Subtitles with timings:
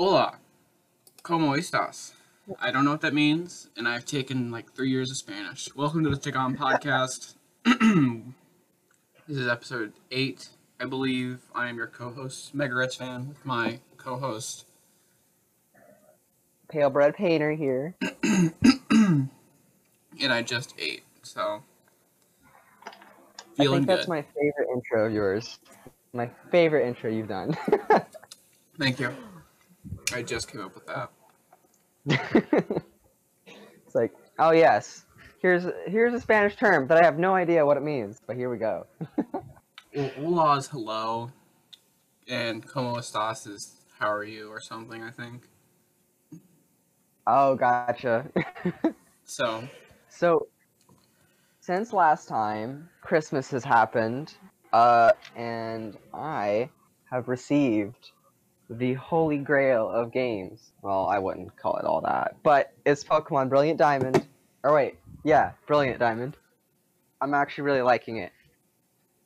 [0.00, 0.38] Hola,
[1.24, 2.12] ¿cómo estás?
[2.60, 5.74] I don't know what that means, and I've taken like three years of Spanish.
[5.74, 7.34] Welcome to the Stick On podcast.
[7.64, 7.76] this
[9.26, 11.40] is episode eight, I believe.
[11.52, 14.66] I am your co-host, Mega Reds fan, with my co-host.
[16.68, 17.96] Pale bread painter here.
[18.22, 19.28] and
[20.22, 21.64] I just ate, so
[22.86, 22.90] I
[23.56, 24.10] feeling think that's good.
[24.10, 25.58] my favorite intro of yours.
[26.12, 27.56] My favorite intro you've done.
[28.78, 29.12] Thank you.
[30.12, 31.10] I just came up with that.
[33.86, 35.04] it's like, oh yes,
[35.40, 38.50] here's here's a Spanish term that I have no idea what it means, but here
[38.50, 38.86] we go.
[39.96, 41.32] Well, hola is hello,
[42.28, 45.02] and como estás is how are you or something.
[45.02, 45.48] I think
[47.30, 48.26] Oh, gotcha.
[49.24, 49.68] so.
[50.08, 50.46] so,
[51.60, 54.32] since last time, Christmas has happened,
[54.72, 56.70] uh, and I
[57.10, 58.12] have received
[58.70, 60.72] the holy grail of games.
[60.82, 64.26] Well, I wouldn't call it all that, but it's Pokemon Brilliant Diamond.
[64.62, 66.36] Or wait, yeah, Brilliant Diamond.
[67.20, 68.32] I'm actually really liking it.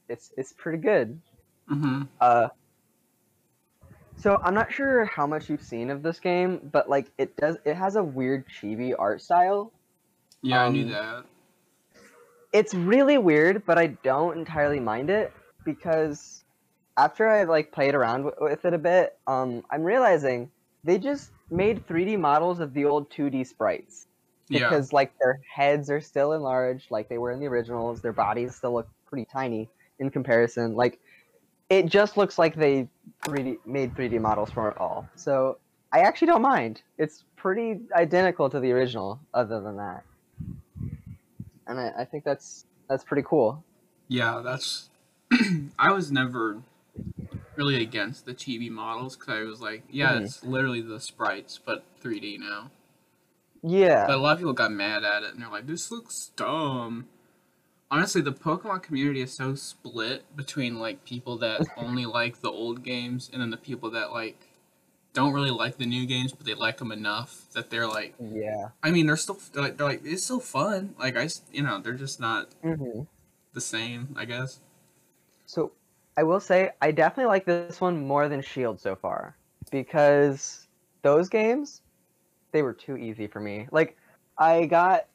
[0.09, 1.21] It's it's pretty good.
[1.71, 2.03] Mm-hmm.
[2.21, 2.49] Uh,
[4.17, 7.57] so I'm not sure how much you've seen of this game, but like it does,
[7.65, 9.73] it has a weird chibi art style.
[10.43, 11.25] Yeah, I knew Um, that.
[12.53, 15.33] It's really weird, but I don't entirely mind it
[15.65, 16.42] because
[16.97, 20.51] after I've like played around w- with it a bit, um, I'm realizing
[20.85, 24.07] they just made 3D models of the old 2D sprites.
[24.49, 24.69] Yeah.
[24.69, 28.55] because like their heads are still enlarged like they were in the originals their bodies
[28.55, 30.75] still look pretty tiny in comparison.
[30.75, 31.01] Like
[31.71, 32.89] it just looks like they
[33.25, 35.09] 3D made 3D models for it all.
[35.15, 35.59] So
[35.91, 36.83] I actually don't mind.
[36.99, 40.03] It's pretty identical to the original other than that.
[41.67, 43.65] And I, I think that's that's pretty cool.
[44.09, 44.91] Yeah, that's.
[45.79, 46.61] I was never
[47.57, 50.23] really against the chibi models because I was like, yeah, Mhm.
[50.23, 52.71] it's literally the sprites, but 3D now.
[53.63, 56.31] yeah But a lot of people got mad at it and they're like, this looks
[56.37, 57.07] dumb.
[57.91, 62.83] Honestly, the Pokemon community is so split between like people that only like the old
[62.85, 64.49] games and then the people that like
[65.15, 68.69] don't really like the new games, but they like them enough that they're like, yeah
[68.83, 70.95] I mean, they're still they're like, they're like it's still fun.
[70.99, 73.03] Like I, you know, they're just not hmm
[73.55, 74.61] the same, I guess.
[75.47, 75.73] So
[76.17, 79.37] I will say I definitely like this one more than Shield so far
[79.71, 80.67] because
[81.03, 81.83] those games
[82.53, 83.67] they were too easy for me.
[83.71, 83.97] Like
[84.39, 85.07] I got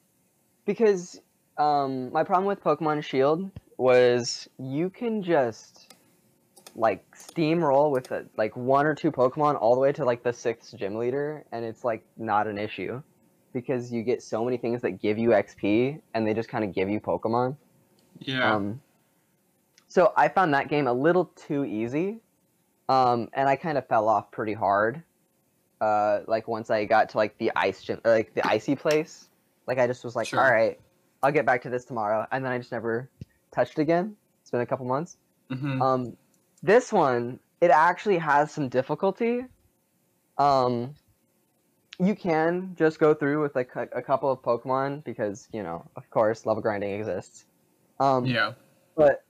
[0.65, 1.19] because
[1.57, 5.93] um my problem with Pokemon Shield was you can just
[6.75, 10.33] like steamroll with a, like one or two Pokemon all the way to like the
[10.33, 13.01] sixth gym leader and it's like not an issue
[13.53, 16.73] because you get so many things that give you XP and they just kind of
[16.73, 17.55] give you Pokemon.
[18.19, 18.55] Yeah.
[18.55, 18.81] Um,
[19.97, 22.19] so I found that game a little too easy,
[22.87, 25.01] um, and I kind of fell off pretty hard.
[25.81, 29.29] Uh, like once I got to like the ice gym, or, like the icy place,
[29.65, 30.39] like I just was like, Sure.
[30.39, 30.79] all right,
[31.23, 33.09] I'll get back to this tomorrow, and then I just never
[33.51, 34.15] touched it again.
[34.43, 35.17] It's been a couple months.
[35.49, 36.15] hmm Um,
[36.61, 39.45] this one, it actually has some difficulty.
[40.37, 40.93] Um,
[41.97, 45.89] you can just go through with like a, a couple of Pokemon because you know,
[45.95, 47.47] of course, level grinding exists.
[47.99, 48.53] Um, yeah.
[48.95, 49.23] but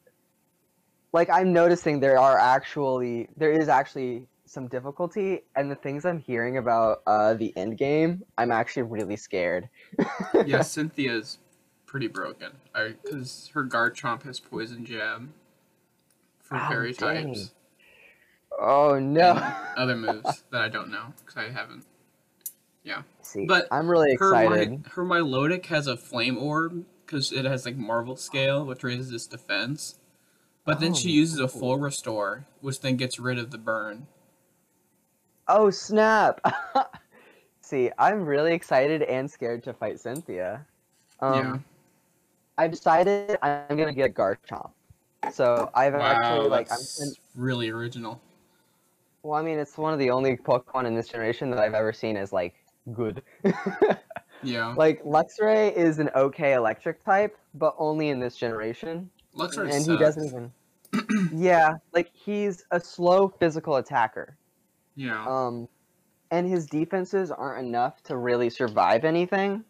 [1.18, 6.20] like I'm noticing there are actually there is actually some difficulty, and the things I'm
[6.20, 9.68] hearing about uh, the end game, I'm actually really scared.
[10.46, 11.40] yeah, Cynthia's
[11.86, 12.52] pretty broken.
[12.74, 15.30] I because her Garchomp has poison jab
[16.40, 17.34] for Oh, fairy dang.
[17.34, 17.52] types.
[18.60, 19.32] Oh no!
[19.78, 21.84] other moves that I don't know because I haven't.
[23.22, 24.72] See, But I'm really Her excited.
[24.72, 29.12] my, her Milotic has a flame orb because it has like Marvel scale, which raises
[29.12, 29.97] its defense.
[30.68, 34.06] But then she Oh, uses a full restore, which then gets rid of the burn.
[35.48, 36.42] Oh snap!
[37.62, 40.66] See, I'm really excited and scared to fight Cynthia.
[41.22, 41.58] Um, Yeah.
[42.58, 44.72] I decided I'm gonna get Garchomp.
[45.32, 47.14] So I've Wow, actually like I'm.
[47.34, 48.22] really original.
[49.24, 51.94] Well, I mean, it's one of the only Pokemon in this generation that I've ever
[51.94, 52.56] seen as like
[52.92, 53.24] good.
[54.44, 59.74] Yeah, like Luxray is an okay electric type, but only in this generation, Luxray and
[59.74, 59.86] sucks.
[59.88, 60.52] he doesn't even.
[61.34, 64.38] yeah, like he's a slow physical attacker.
[64.96, 65.68] Yeah, Um,
[66.32, 69.64] and his defenses aren't enough to really survive anything.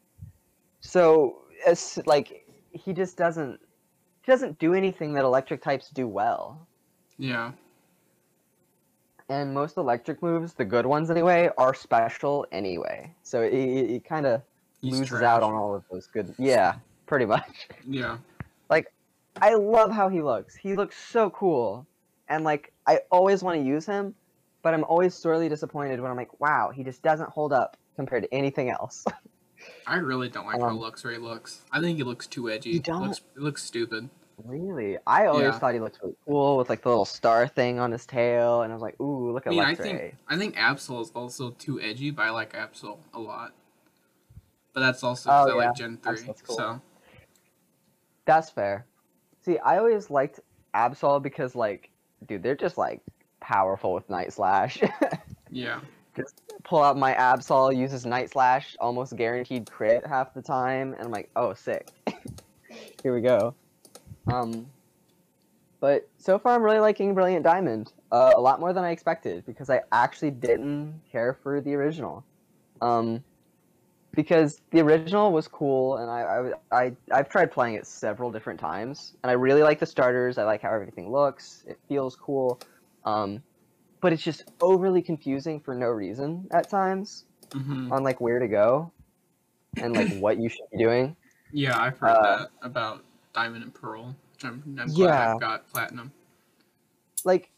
[0.79, 3.59] So, it's like he just doesn't.
[4.23, 6.67] He doesn't do anything that electric types do well.
[7.17, 7.51] yeah,
[9.29, 13.13] and most electric moves, the good ones anyway, are special anyway.
[13.23, 14.41] So it, it kind of
[14.81, 15.23] loses trash.
[15.23, 16.33] out on all of those good.
[16.37, 16.75] Yeah,
[17.05, 17.67] pretty much.
[17.87, 18.17] Yeah,
[19.41, 20.55] I love how he looks.
[20.55, 21.87] He looks so cool,
[22.27, 24.15] and like I always want to use him,
[24.63, 28.23] but I'm always sorely disappointed when I'm like, wow, he just doesn't hold up compared
[28.23, 29.05] to anything else.
[29.87, 31.61] I really don't like how Um, Luxray looks.
[31.71, 32.71] I think he looks too edgy.
[32.71, 33.03] You It don't?
[33.03, 34.09] looks, it looks stupid.
[34.43, 34.97] really?
[35.07, 35.59] I always Yeah.
[35.59, 38.71] thought he looked really cool with like the little star thing on his tail, and
[38.71, 40.11] I was like, ooh, look I at mean, I Luxray.
[40.11, 43.53] think I think Absol is also too edgy, but I like Absol a lot.
[44.73, 45.67] But that's also because Oh, I yeah.
[45.69, 46.33] like Gen three.
[46.45, 46.55] Cool.
[46.57, 46.81] So
[48.25, 48.85] That's fair.
[49.47, 50.41] See, I always liked
[50.75, 51.89] Absol because like,
[52.27, 52.99] dude, they're just like
[53.39, 54.81] powerful with Night Slash.
[55.49, 55.79] yeah,
[56.17, 61.05] Just Pull out my Absol, uses Night Slash, almost guaranteed crit half the time, and
[61.05, 61.87] I'm like, oh, sick.
[63.01, 63.55] Here we go.
[64.29, 64.65] Um,
[65.79, 69.45] but so far I'm really liking Brilliant Diamond uh, a lot more than I expected
[69.45, 72.25] because I actually didn't care for the original.
[72.81, 73.23] Um,
[74.17, 78.59] because the original was cool and I, I, I, I've tried playing it several different
[78.59, 80.39] times and I really like the starters.
[80.39, 81.63] I like how everything looks.
[81.67, 82.59] It feels cool.
[83.05, 83.43] Um,
[84.01, 88.47] but it's just overly confusing for no reason at times hmm on like where to
[88.47, 88.91] go
[89.79, 91.15] and like what you should be doing.
[91.51, 93.03] yeah, I've heard Uh, that about
[93.33, 94.15] Diamond and Pearl.
[94.33, 95.33] Which I'm, I'm glad Yeah.
[95.33, 96.11] I've got platinum.
[97.23, 97.51] like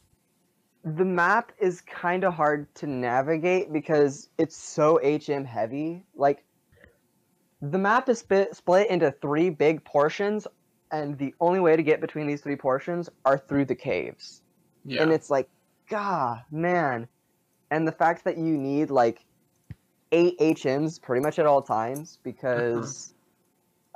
[0.84, 6.04] the map is kind of hard to navigate because it's so HM heavy.
[6.16, 6.44] Like
[7.62, 10.48] the map is split, split into three big portions
[10.92, 14.42] and the only way to get between these three portions are through the caves.
[14.86, 15.50] Yeah, And it's like,
[15.90, 17.08] god, man.
[17.72, 19.26] And the fact that you need like
[20.12, 23.14] eight HMs pretty much at all times because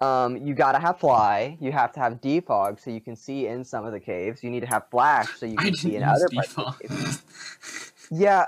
[0.02, 3.64] um, you gotta have fly, you have to have defog so you can see in
[3.64, 4.44] some of the caves.
[4.44, 6.54] You need to have flash so you can see in other parts.
[6.54, 7.24] The caves.
[8.12, 8.46] Yeah,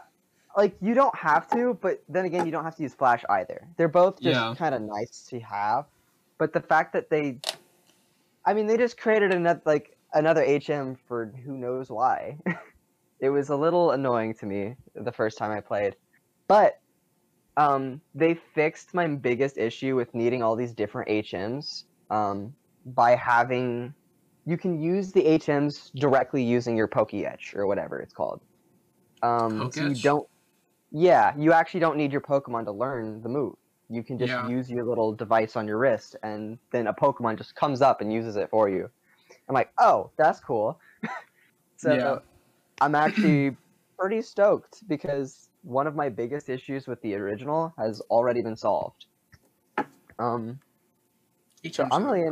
[0.56, 3.68] like you don't have to, but then again, you don't have to use flash either.
[3.78, 4.56] They're both just Yeah.
[4.56, 5.86] kind of nice to have,
[6.38, 7.40] but the fact that they,
[8.46, 12.38] I mean, they just created another like another HM for who knows why.
[13.19, 15.96] it was a little annoying to me the first time I played,
[16.48, 16.75] but
[17.58, 22.54] um, they fixed my biggest issue with needing all these different HMs um,
[22.86, 23.94] by having
[24.46, 28.42] you can use the HMs directly using your Pokétch or whatever it's called.
[29.24, 30.28] Um, so you don't.
[30.97, 33.56] Yeah, you actually don't need your Pokemon to learn the move.
[33.89, 34.47] You can just Yeah.
[34.47, 38.13] use your little device on your wrist, and then a Pokemon just comes up and
[38.13, 38.89] uses it for you.
[39.50, 40.80] I'm like, oh, that's cool.
[41.75, 42.19] so Yeah.
[42.80, 43.57] I'm actually
[44.00, 49.06] pretty stoked because one of my biggest issues with the original has already been solved.
[50.18, 50.59] Um,
[51.62, 52.31] Each So I'm really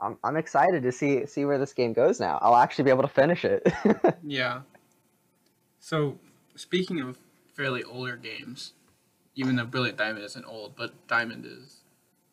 [0.00, 2.38] I'm, I'm excited to see see where this game goes now.
[2.40, 3.66] I'll actually be able to finish it.
[4.22, 4.62] Yeah.
[5.80, 6.18] So,
[6.54, 7.18] speaking of
[7.54, 8.74] fairly older games,
[9.34, 11.82] even though Brilliant Diamond isn't old, but Diamond is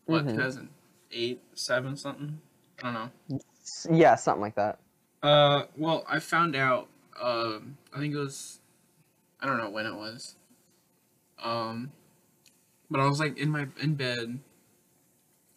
[0.06, 0.36] what Mhm.
[0.36, 2.42] 2008, seven something.
[2.80, 2.94] I don't
[3.30, 3.40] know.
[3.90, 4.80] Yeah, something like that.
[5.22, 6.90] Uh, well, I found out.
[7.20, 8.60] Um, I think it was.
[9.40, 10.36] I don't know when it was.
[11.40, 11.92] Um,
[12.90, 14.40] but I was like in my in bed,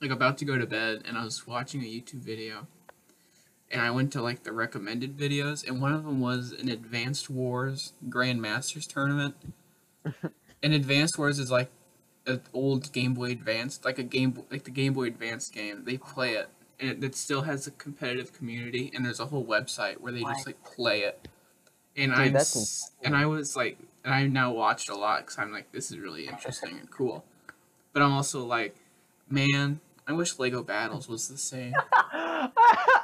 [0.01, 2.67] like about to go to bed, and I was watching a YouTube video,
[3.71, 7.29] and I went to like the recommended videos, and one of them was an Advanced
[7.31, 9.37] Wars Grandmasters tournament.
[10.63, 11.71] and Advanced Wars is like
[12.27, 15.85] an old Game Boy Advance, like a game like the Game Boy Advance game.
[15.85, 16.49] They play it,
[16.81, 20.25] and it, it still has a competitive community, and there's a whole website where they
[20.25, 21.29] just like play it.
[21.97, 25.39] And I'm that's s- and I was like, and I now watched a lot because
[25.39, 27.25] I'm like, this is really interesting and cool.
[27.93, 28.77] But I'm also like,
[29.29, 31.75] man, I wish Lego Battles was the same.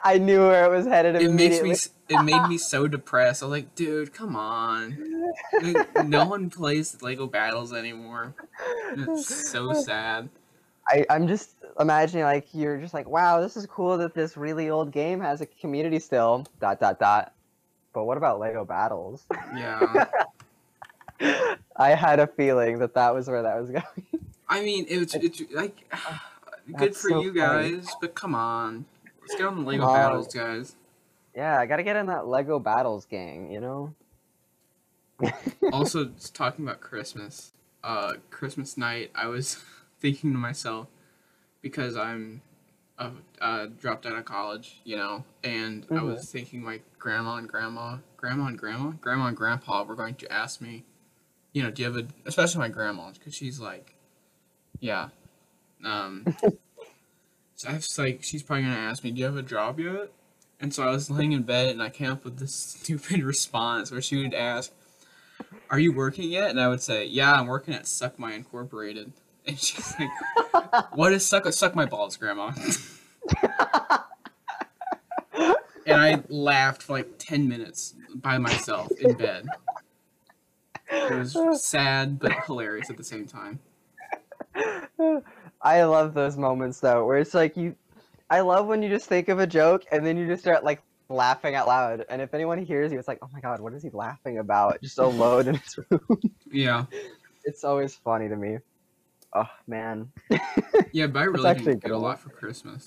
[0.03, 1.73] I knew where it was headed It makes me,
[2.15, 3.43] it made me so depressed.
[3.43, 5.33] I was like, dude, come on.
[5.63, 8.35] Like, no one plays Lego Battles anymore.
[8.93, 10.29] It's so sad.
[10.89, 14.69] I, I'm just imagining like you're just like, wow, this is cool that this really
[14.69, 16.47] old game has a community still.
[16.61, 17.33] Dot dot dot.
[17.93, 19.25] But what about Lego Battles?
[19.57, 20.07] Yeah.
[21.77, 24.25] I had a feeling that that was where that was going.
[24.49, 26.27] I mean, it was it's like ah.
[26.77, 27.73] Good for so you funny.
[27.73, 28.87] guys, but come on,
[29.21, 30.77] let's get on the Lego battles, guys.
[31.35, 33.95] yeah, I gotta get in that Lego Battles gang, you know.
[35.73, 37.53] also, just talking about Christmas,
[37.85, 39.63] uh, Christmas night, I was
[40.01, 40.89] thinking to myself
[41.63, 42.41] because I'm
[42.99, 46.07] uh, uh, dropped out of college, you know, and I Mhm.
[46.15, 50.33] was thinking my grandma and grandma, grandma and grandma, grandma and grandpa were going to
[50.33, 50.85] ask me,
[51.53, 53.95] you know, do you have a, especially my grandma, because she's like,
[54.81, 55.09] yeah,
[55.85, 56.37] um,
[57.55, 60.11] so I was like, she's probably gonna ask me, do you have a job yet?
[60.61, 63.91] And so I was laying in bed and I came up with this stupid response
[63.91, 64.73] where she would ask,
[65.71, 66.51] Are you working yet?
[66.51, 69.13] And I would say, Yeah, I'm working at Suck My Incorporated.
[69.47, 72.53] And she's like, What is suck suck my balls, grandma?
[75.87, 79.47] and I laughed for like ten minutes by myself in bed.
[80.93, 83.61] It was sad but hilarious at the same time.
[85.63, 87.77] I love those moments though, where it's like you.
[88.31, 90.83] I love when you just think of a joke and then you just start like
[91.09, 92.05] laughing out loud.
[92.09, 94.81] And if anyone hears you, it's like, oh my god, what is he laughing about?
[94.83, 96.21] Just alone in his room.
[96.51, 96.85] Yeah.
[97.45, 98.59] It's always funny to me.
[99.35, 100.11] Oh man.
[100.93, 102.87] Yeah, but I really didn't get a lot for Christmas.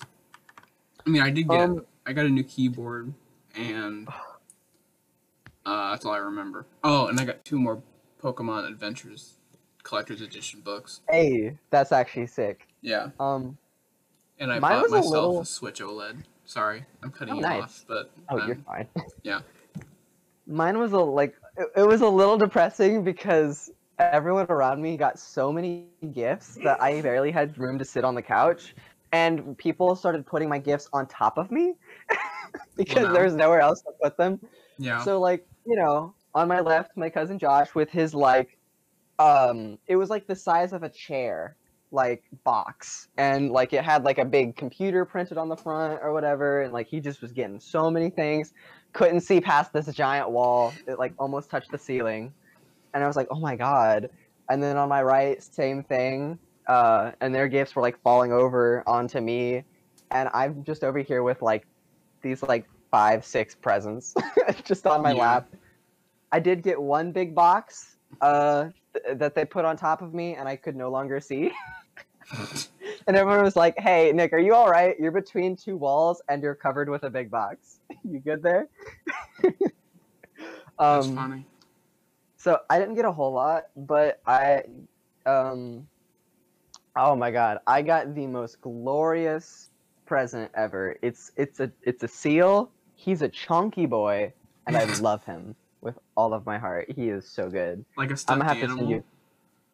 [1.05, 3.13] I mean, I did get Um, I got a new keyboard
[3.55, 4.07] and
[5.65, 6.65] uh, that's all I remember.
[6.83, 7.83] Oh, and I got two more
[8.21, 9.35] Pokemon Adventures
[9.83, 11.01] Collector's Edition books.
[11.09, 12.67] Hey, that's actually sick.
[12.81, 13.57] Yeah, Um.
[14.39, 16.23] and I bought was a myself a, Switch OLED.
[16.45, 17.61] Sorry, I'm cutting Oh, you nice.
[17.63, 18.87] off, but Oh, um, you're fine.
[19.23, 19.41] yeah.
[20.47, 25.17] Mine was a like it, it was a little depressing because everyone around me got
[25.19, 28.75] so many gifts that I barely had room to sit on the couch,
[29.13, 31.75] and people started putting my gifts on top of me
[32.75, 33.13] because Wow.
[33.13, 34.39] there was nowhere else to put them.
[34.77, 35.03] yeah.
[35.03, 38.57] So like you know, on my left, my cousin Josh with his like,
[39.19, 41.57] um, it was like the size of a chair,
[41.91, 46.13] like box, and like it had like a big computer printed on the front or
[46.13, 48.51] whatever, and like he just was getting so many things,
[48.93, 50.81] couldn't see past this giant wall.
[50.87, 52.33] It like almost touched the ceiling,
[52.93, 54.09] and I was like, oh my god.
[54.49, 58.83] And then on my right, same thing, uh, and their gifts were like falling over
[58.87, 59.63] onto me,
[60.11, 61.63] and I'm just over here with like
[62.23, 64.13] these like five, six presents
[64.65, 65.13] just on my Yeah.
[65.13, 65.47] lap.
[66.31, 70.35] I did get one big box uh, th- that they put on top of me,
[70.35, 71.51] and I could no longer see.
[73.07, 74.95] and everyone was like, "Hey, Nick, are you all right?
[74.99, 77.79] You're between two walls, and you're covered with a big box.
[78.03, 78.67] you good there?"
[80.79, 81.45] That's um, funny.
[82.37, 84.63] so I didn't get a whole lot, but I,
[85.25, 85.87] um,
[86.95, 89.69] oh my god, I got the most glorious
[90.05, 90.97] present ever.
[91.01, 92.71] It's it's a it's a seal.
[92.95, 94.33] He's a chunky boy,
[94.65, 96.91] and I love him with all of my heart.
[96.95, 97.85] He is so good.
[97.97, 98.77] Like a I'm stuffed gonna have to animal.
[98.79, 99.03] send you.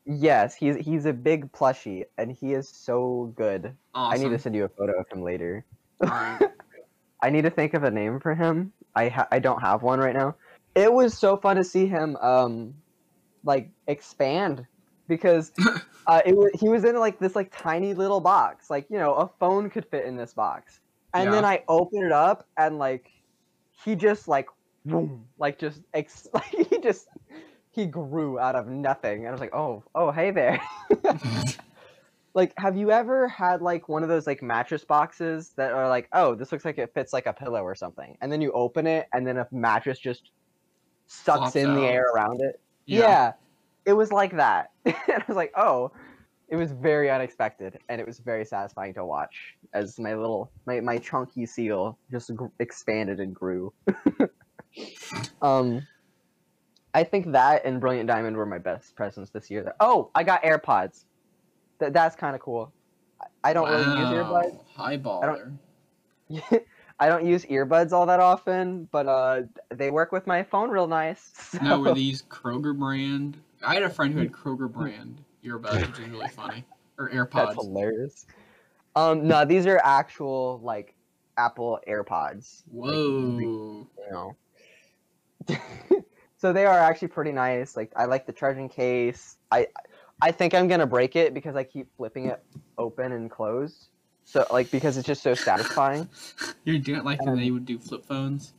[0.05, 3.75] Yes, he's he's a big plushie, and he is so good.
[3.93, 4.19] Awesome.
[4.19, 5.65] I need to send you a photo of him later.
[6.01, 6.39] Right.
[7.21, 8.71] I need to think of a name for him.
[8.95, 10.35] I ha- I don't have one right now.
[10.75, 12.73] It was so fun to see him um
[13.43, 14.65] like expand
[15.07, 15.51] because
[16.07, 18.69] uh, it was he was in like this like tiny little box.
[18.69, 20.79] Like, you know, a phone could fit in this box.
[21.13, 23.11] And then I opened it up and like
[23.83, 24.47] he just like
[24.85, 27.07] boom, like just ex- like he just
[27.71, 29.19] he grew out of nothing.
[29.19, 30.61] And I was like, "Oh, oh, hey there."
[32.33, 36.07] like have you ever had like one of those like mattress boxes that are like
[36.13, 38.85] oh this looks like it fits like a pillow or something and then you open
[38.87, 40.31] it and then a mattress just
[41.07, 42.99] sucks Flops in the air around it Yeah.
[42.99, 43.33] yeah.
[43.85, 45.91] it was like that and i was like oh
[46.49, 50.79] it was very unexpected and it was very satisfying to watch as my little my,
[50.81, 53.73] my chunky seal just gr- expanded and grew
[55.41, 55.85] um
[56.93, 60.41] i think that and brilliant diamond were my best presents this year oh i got
[60.43, 61.05] airpods
[61.79, 62.71] Th- that's kind of cool
[63.21, 65.57] I- i don't really use earbuds High baller.
[67.01, 69.41] I don't use earbuds all that often, but uh,
[69.73, 71.55] they work with my phone real nice.
[71.61, 73.37] No, were these Kroger brand?
[73.65, 76.65] I had a friend who had Kroger brand earbuds, which is really funny.
[76.97, 77.31] Or AirPods.
[77.31, 78.25] That's hilarious.
[78.97, 80.93] Um, no, these are actual like
[81.37, 82.63] Apple AirPods.
[82.71, 83.39] like, Whoa.
[83.39, 84.35] you know.
[86.37, 87.75] so they are actually pretty nice.
[87.75, 89.37] Like I like the charging case.
[89.51, 89.67] I
[90.21, 92.43] I think I'm gonna break it because I keep flipping it
[92.77, 93.89] open and closed.
[94.25, 96.07] So like because it's just so satisfying.
[96.65, 98.53] You're doing it like Um, they would do flip phones.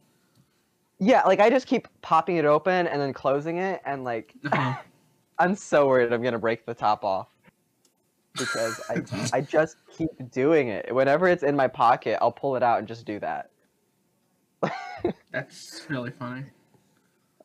[0.98, 4.74] Yeah, like I just keep popping it open and then closing it and like Uh-huh.
[5.38, 7.28] I'm so worried I'm gonna break the top off
[8.36, 10.94] because I I just keep doing it.
[10.94, 13.50] Whenever it's in my pocket, I'll pull it out and just do that.
[15.30, 16.44] That's really funny.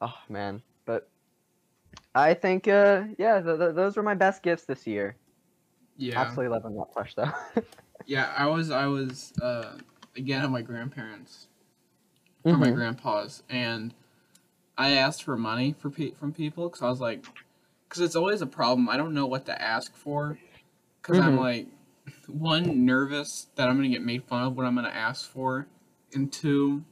[0.02, 1.10] Oh man, but
[2.14, 5.18] I think uh yeah, th- th- those were my best gifts this year.
[5.98, 6.16] Yeah.
[6.20, 7.32] Absolutely loving that plush though.
[8.06, 9.78] Yeah, I was I was uh
[10.16, 11.48] again at my grandparents
[12.50, 12.76] or my Mhm.
[12.76, 13.94] grandpa's and
[14.78, 17.26] I asked for money for pe- from people cuz I was like
[17.90, 18.90] cuz it's always a problem.
[18.90, 20.38] I don't know what to ask for
[21.02, 21.40] cuz I'm Mhm.
[21.40, 21.68] like
[22.28, 25.28] one nervous that I'm going to get made fun of what I'm going to ask
[25.30, 25.68] for
[26.14, 26.84] and two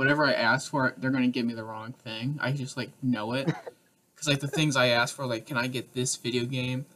[0.00, 2.38] whatever I ask for they're going to give me the wrong thing.
[2.40, 3.46] I just like know it.
[4.16, 6.86] Cuz like the things I ask for like can I get this video game?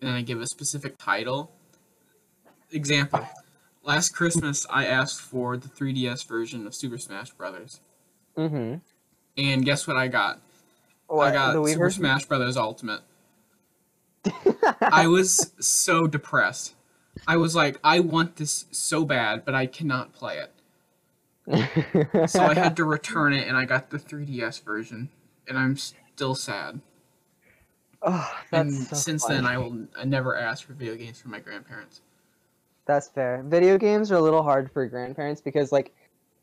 [0.00, 1.50] And then I give a specific title.
[2.70, 3.26] Example
[3.88, 7.80] last christmas i asked for the 3ds version of super smash brothers.
[8.36, 8.82] Mhm.
[9.38, 10.40] and guess what i got?
[11.06, 13.00] What, i got super smash brothers ultimate.
[14.82, 16.74] I was so depressed.
[17.26, 20.52] I was like i want this so bad but i cannot play it
[22.26, 25.08] so i had to return it and i got the 3ds version
[25.46, 25.76] and i'm
[26.18, 26.80] still sad.
[28.02, 29.36] Oh, And so since funny.
[29.36, 32.00] then, I will I never ask for video games from my grandparents.
[32.86, 33.44] That's fair.
[33.46, 35.94] Video games are a little hard for grandparents because like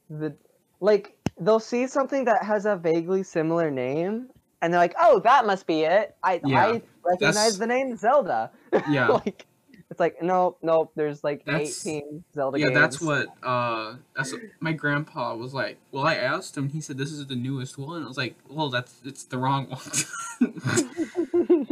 [0.09, 0.35] the
[0.79, 4.29] like they'll see something that has a vaguely similar name
[4.61, 6.15] and they're like, "Oh, that must be it.
[6.23, 8.51] I Yeah, I recognize the name Zelda."
[8.87, 9.07] Yeah.
[9.09, 9.45] like
[9.91, 12.69] it's like, "No, no, there's like That's- 18 Zelda games.
[12.69, 15.77] yeah, games." that's what uh that's what my grandpa was like.
[15.91, 16.69] Well, I asked him.
[16.69, 18.03] He said this is the newest one.
[18.03, 19.81] I was like, well, that's it's the wrong one.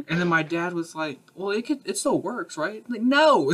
[0.08, 2.84] and then my dad was like, well, it could it still works, right?
[2.86, 3.51] I'm like, no.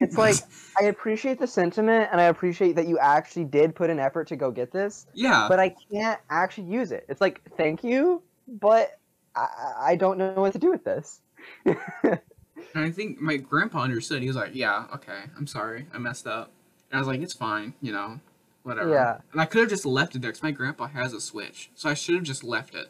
[0.00, 0.34] It's like
[0.78, 4.36] I appreciate the sentiment and I appreciate that you actually did put an effort to
[4.36, 7.06] go get this, yeah, but I can't actually use it.
[7.08, 8.98] It's like, "Thank you, but
[9.36, 9.46] I,
[9.78, 11.20] I don't know what to do with this."
[12.74, 14.22] and I think my grandpa understood.
[14.22, 16.50] He was like, yeah, okay, I'm sorry, I messed up.
[16.90, 18.20] And I was like, it's fine, you know,
[18.62, 18.90] whatever.
[18.90, 19.18] Yeah.
[19.32, 21.88] And I could have just left it there because my grandpa has a Switch, so
[21.88, 22.88] I should have just left it.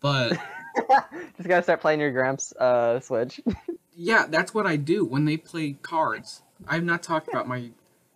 [0.00, 0.38] But
[1.36, 3.40] Just gotta start playing your Gramps uh, Switch.
[3.94, 6.40] Yeah, that's what I do when they play cards.
[6.66, 7.72] I've not talked about my.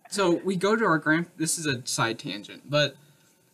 [0.09, 1.27] So we go to our grand.
[1.37, 2.95] This is a side tangent, but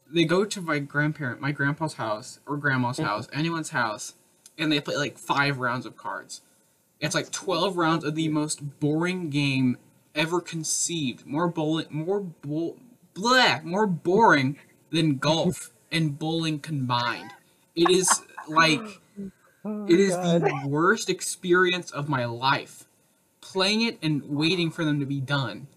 [0.09, 4.13] they go to my grandparent, my grandpa's house or grandma's house, anyone's house,
[4.57, 6.41] and they play like five rounds of cards.
[6.99, 9.77] It's like twelve rounds of the most boring game
[10.15, 11.25] ever conceived.
[11.25, 12.77] More bowling, more bull,
[13.13, 14.57] blah, more boring
[14.91, 17.31] than golf and bowling combined.
[17.75, 19.01] It is like
[19.65, 20.41] Oh, it is oh, God.
[20.41, 22.85] the worst experience of my life.
[23.41, 25.67] Playing it and waiting for them to be done.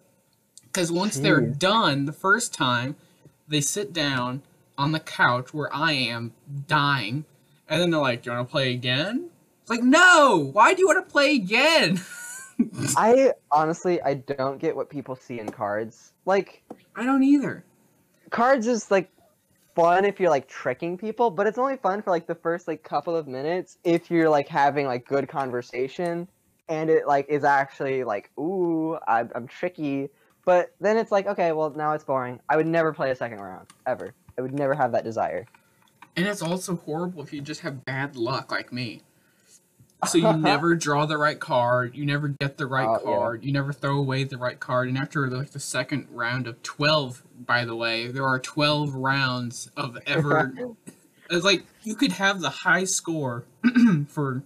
[0.64, 2.96] Because once they're done the first time,
[3.48, 4.42] they sit down
[4.76, 6.32] on the couch where I am
[6.66, 7.24] dying,
[7.68, 9.30] and then they're like, Do you want to play again?
[9.68, 10.50] Like, no!
[10.52, 12.00] Why do you want to play again?
[12.96, 16.12] I honestly I don't get what people see in cards.
[16.24, 16.62] Like
[16.94, 17.64] I don't either.
[18.30, 19.10] cards is like
[19.74, 22.82] fun if you're like tricking people, but it's only fun for like the first like
[22.82, 26.26] couple of minutes if you're like having like good conversation
[26.68, 30.08] and it like is actually like ooh I'm, I'm tricky.
[30.44, 32.40] But then it's like okay well now it's boring.
[32.48, 34.14] I would never play a second round ever.
[34.38, 35.46] I would never have that desire.
[36.16, 39.02] And it's also horrible if you just have bad luck like me.
[40.06, 43.04] So you never draw the right card, you never get the right uh, yeah.
[43.04, 46.62] card, you never throw away the right card, and after like the second round of
[46.62, 50.52] twelve, by the way, there are twelve rounds of ever.
[51.30, 53.44] it's like you could have the high score
[54.08, 54.42] for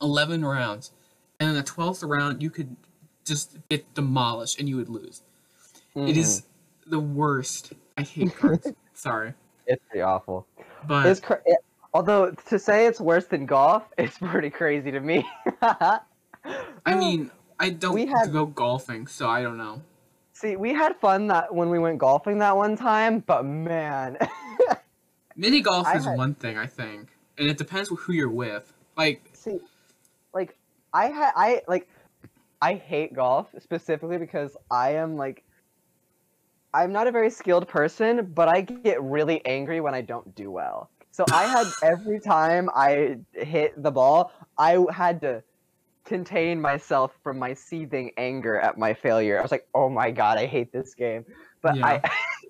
[0.00, 0.92] eleven rounds,
[1.40, 2.76] and in the twelfth round you could
[3.24, 5.22] just get demolished and you would lose.
[5.94, 6.90] It is mm-hmm.
[6.90, 7.72] the worst.
[7.96, 8.72] I hate cards.
[8.94, 9.34] Sorry,
[9.66, 10.46] It's pretty awful.
[10.86, 11.58] but It's cra- it,
[11.94, 15.28] although to say it's worse than golf, it's pretty crazy to me.
[15.62, 19.82] I mean, I don't We had- go golfing, so I don't know.
[20.32, 24.16] See, we had fun that when we went golfing that one time, but man,
[25.36, 28.72] Mini golf I is had- one thing, I think, and it depends who you're with.
[28.96, 29.58] Like, see,
[30.32, 30.56] like
[30.92, 31.88] I had I like
[32.62, 35.42] I hate golf specifically because I am like
[36.74, 40.50] I'm not a very skilled person, but I get really angry when I don't do
[40.50, 40.90] well.
[41.18, 45.42] So I had every time I hit the ball, I had to
[46.04, 49.36] contain myself from my seething anger at my failure.
[49.36, 51.24] I was like, "Oh my god, I hate this game."
[51.60, 52.00] But I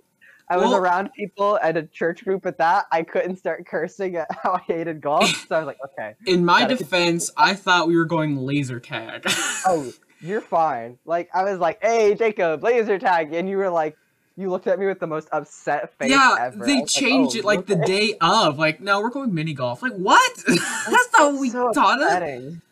[0.50, 2.84] I was Well- around people at a church group at that.
[2.92, 5.30] I couldn't start cursing at how I hated golf.
[5.48, 9.22] So I was like, "Okay, in my defense, I thought we were going laser tag.
[9.64, 13.96] oh, you're fine." Like I was like, "Hey, Jacob, laser tag." And you were like
[14.38, 16.64] you looked at me with the most upset face yeah, ever.
[16.64, 18.56] They was like, changed "Oh, it like the okay." day of.
[18.58, 19.82] Like, no, we're going mini golf.
[19.82, 20.36] Like, what?
[20.46, 22.04] That's not what we so taught it.
[22.04, 22.62] upsetting.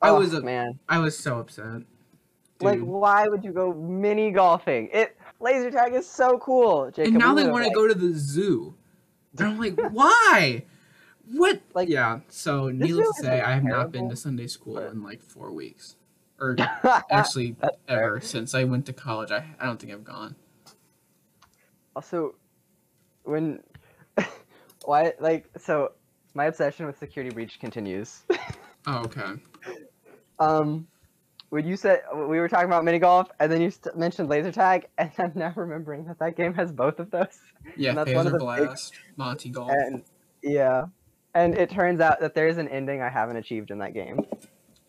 [0.00, 0.78] I Oh, was a- man.
[0.88, 1.82] I was so upset.
[2.60, 4.88] Like, why would you go mini golfing?
[4.92, 7.12] It laser tag is so cool, Jacob.
[7.14, 8.74] and now they want to go to the zoo.
[9.36, 10.62] And I'm like, why?
[11.32, 11.60] What?
[11.74, 12.20] Like, yeah.
[12.28, 15.52] So needless really to say, I have not been to Sunday school in like four
[15.52, 15.96] weeks,
[16.40, 16.56] or
[17.10, 18.04] actually That's fair.
[18.04, 19.30] ever since I went to college.
[19.30, 20.34] I I don't think I've gone.
[21.94, 22.34] Also,
[23.24, 23.62] when
[24.84, 25.92] why like so,
[26.34, 28.22] my obsession with security breach continues.
[28.88, 29.32] Oh, okay.
[30.38, 30.86] um,
[31.48, 34.52] when you said we were talking about mini golf, and then you st- mentioned laser
[34.52, 37.36] tag, and I'm now remembering that that game has both of those.
[37.76, 38.78] Yeah, And that's one of the big-
[39.16, 39.72] Monty Golf.
[39.72, 40.04] And
[40.40, 40.84] yeah,
[41.34, 44.24] and it turns out that there is an ending I haven't achieved in that game,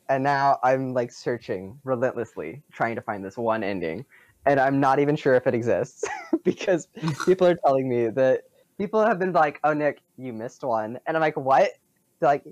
[0.10, 4.06] and now I'm like searching relentlessly trying to find this one ending,
[4.46, 6.04] and I'm not even sure if it exists
[6.44, 6.88] because
[7.26, 8.42] people are telling me that
[8.78, 11.72] people have been like, "Oh, Nick, you missed one," and I'm like, "What?"
[12.20, 12.44] They're like,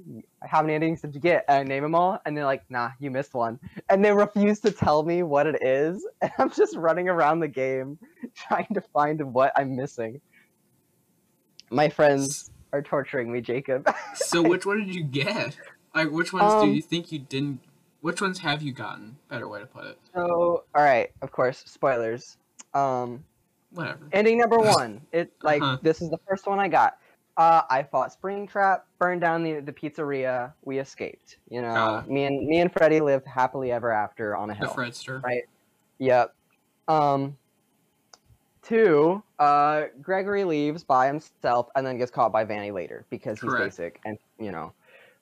[0.43, 2.91] "How many endings did you get?" And I name them all, and they're like, "Nah,
[2.99, 6.75] you missed one," and they refuse to tell me what it is, and I'm just
[6.75, 7.97] running around the game
[8.35, 10.21] trying to find what I'm missing.
[11.71, 13.91] My friends are torturing me, Jacob.
[14.13, 15.57] So which one did you get?
[15.95, 17.61] Like which ones do Um, you think you didn't?
[18.01, 19.17] Which ones have you gotten?
[19.29, 19.97] Better way to put it.
[20.13, 22.37] so, all right, of course, spoilers.
[22.73, 23.23] Um,
[23.71, 23.99] Whatever.
[24.11, 25.01] ending number one.
[25.11, 25.77] It like Uh-huh.
[25.81, 26.97] this is the first one I got.
[27.37, 30.53] Uh, I fought Springtrap, burned down the the pizzeria.
[30.63, 31.37] We escaped.
[31.49, 32.03] You know, Ah.
[32.07, 34.67] me and me and Freddy lived happily ever after on a hill.
[34.75, 34.81] The.
[34.81, 35.23] Fredster.
[35.23, 35.43] Right.
[35.99, 36.35] Yep.
[36.89, 37.37] Um.
[38.61, 39.21] Two.
[39.37, 43.65] Uh, Gregory leaves by himself and then gets caught by Vanny later because he's Correct.
[43.77, 44.73] basic and you know.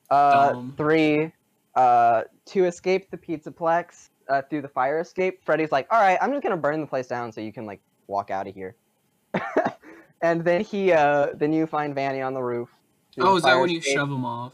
[0.09, 0.73] Uh, Dumb.
[0.77, 1.31] three.
[1.75, 6.31] Uh, to escape the pizzaplex uh, through the fire escape, Freddy's like, "All right, I'm
[6.31, 8.75] just gonna burn the place down so you can like walk out of here."
[10.21, 12.69] and then he, uh, then you find Vanny on the roof.
[13.19, 14.53] Oh, the is that when you shove them off?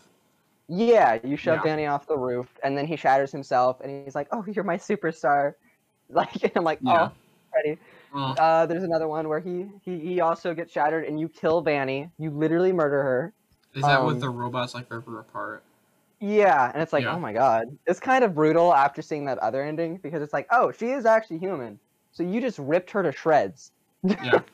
[0.70, 1.64] Yeah, you shove Yeah.
[1.64, 4.78] Vanny off the roof, and then he shatters himself, and he's like, "Oh, you're my
[4.78, 5.54] superstar."
[6.12, 7.10] Like, and I'm like, Yeah.
[7.10, 7.12] "Oh,
[7.52, 7.80] Freddy."
[8.16, 11.62] Oh, Uh, there's another one where he, he he also gets shattered, and you kill
[11.62, 12.10] Vanny.
[12.18, 13.34] You literally murder her.
[13.74, 15.64] Is that um, what the robots like rip her apart?
[16.20, 17.16] Yeah, and it's like, Yeah.
[17.16, 20.48] oh my god, it's kind of brutal after seeing that other ending because it's like,
[20.52, 21.80] oh, she is actually human,
[22.12, 23.72] so you just ripped her to shreds.
[24.04, 24.42] Yeah.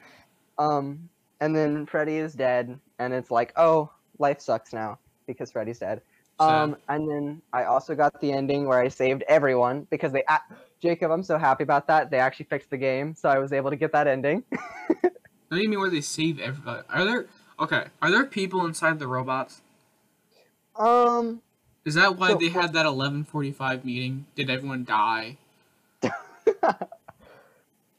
[0.57, 1.09] Um,
[1.41, 4.97] and then Freddy is dead, and it's like, oh, life sucks now
[5.27, 6.01] because Freddy's dead.
[6.39, 6.49] Sad.
[6.49, 10.39] Um, and then I also got the ending where I saved everyone because they, a
[10.81, 12.09] Jacob, I'm so happy about that.
[12.09, 14.43] They actually fixed the game, so I was able to get that ending.
[15.47, 16.83] What do you mean where they save everybody?
[16.89, 17.27] Are there
[17.59, 17.85] okay?
[18.01, 19.61] Are there people inside the robots?
[20.75, 21.41] Um,
[21.85, 24.25] Is that why So- they had that 11:45 meeting?
[24.35, 25.37] Did everyone die?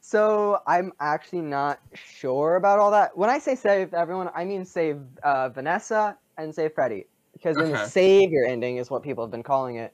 [0.01, 3.17] so I'm actually not sure about all that.
[3.17, 7.69] When I say save everyone, I mean save uh, Vanessa and save Freddy because in
[7.71, 7.89] the Okay.
[7.89, 9.93] savior ending is what people have been calling it.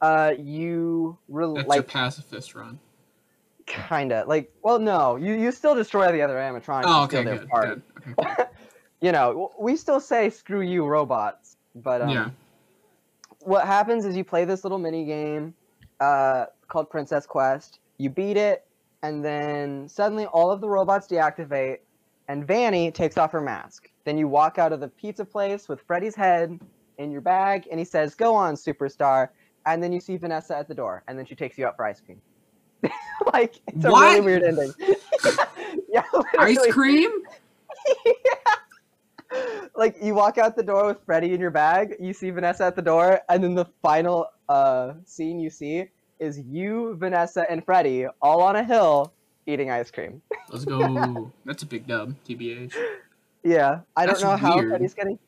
[0.00, 2.78] Uh, you re- That's your like pacifist run.
[3.66, 6.84] kinda like well no you you still destroy the other animatronics.
[6.86, 7.82] Oh, okay, good, good.
[8.18, 8.44] Okay.
[9.04, 12.30] You know, we still say screw you robots, but um, Yeah.
[13.40, 15.52] what happens is you play this little mini game
[16.00, 17.80] uh, called Princess Quest.
[17.98, 18.66] You beat it,
[19.02, 21.80] and then suddenly all of the robots deactivate,
[22.28, 23.90] and Vanny takes off her mask.
[24.06, 26.58] Then you walk out of the pizza place with Freddy's head
[26.96, 29.28] in your bag, and he says, "Go on, superstar."
[29.66, 31.84] And then you see Vanessa at the door, and then she takes you out for
[31.84, 32.22] ice cream.
[33.34, 34.72] like it's a really weird ending.
[35.90, 36.04] yeah,
[36.38, 37.10] Ice cream?
[39.74, 42.76] like you walk out the door with Freddy in your bag, you see Vanessa at
[42.76, 45.86] the door, and then the final uh, scene you see
[46.18, 49.12] is you, Vanessa, and Freddy all on a hill
[49.46, 50.22] eating ice cream.
[50.50, 51.32] Let's go.
[51.44, 52.72] That's a big dub, TBH.
[53.42, 54.70] Yeah, I That's don't know how weird.
[54.70, 55.18] Freddy's getting.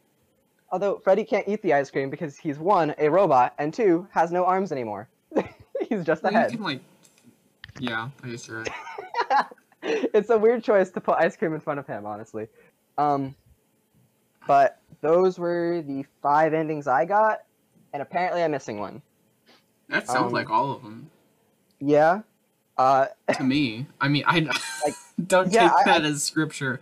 [0.73, 4.33] Although Freddy can't eat the ice cream because he's one a robot and two has
[4.33, 5.09] no arms anymore.
[5.89, 6.51] he's just a Well, head.
[6.51, 6.81] can like,
[7.79, 9.47] yeah, I guess you're right.
[9.83, 12.49] it's a weird choice to put ice cream in front of him, honestly.
[12.99, 13.35] Um,
[14.47, 17.41] but those were the five endings I got,
[17.93, 19.03] and apparently I'm missing one.
[19.89, 21.11] That sounds Um, like all of them
[21.81, 22.23] Yeah.
[22.77, 23.87] Uh, to me.
[24.01, 24.41] I mean, I
[24.85, 24.95] Like,
[25.27, 26.81] don't yeah, take I- that as scripture.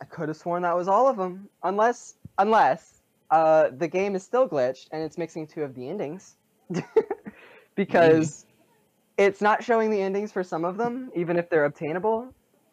[0.00, 4.22] I could have sworn that was all of them, unless unless uh, the game is
[4.22, 6.36] still glitched and it's mixing two of the endings,
[7.74, 8.46] because
[9.16, 12.32] it's not showing the endings for some of them, even if they're obtainable.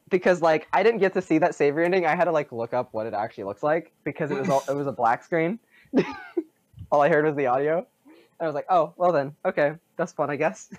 [0.10, 2.74] Because like I didn't get to see that savior ending, I had to like look
[2.74, 5.60] up what it actually looks like because it was all, it was a black screen.
[6.92, 7.78] all I heard was the audio.
[7.78, 10.70] And I was like, oh well then, okay, that's fun, I guess.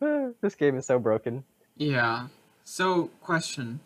[0.40, 1.44] this game is so broken.
[1.76, 2.28] Yeah.
[2.64, 3.80] So, question,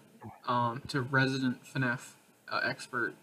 [0.47, 2.11] um, to resident FNAF
[2.51, 3.14] uh, expert,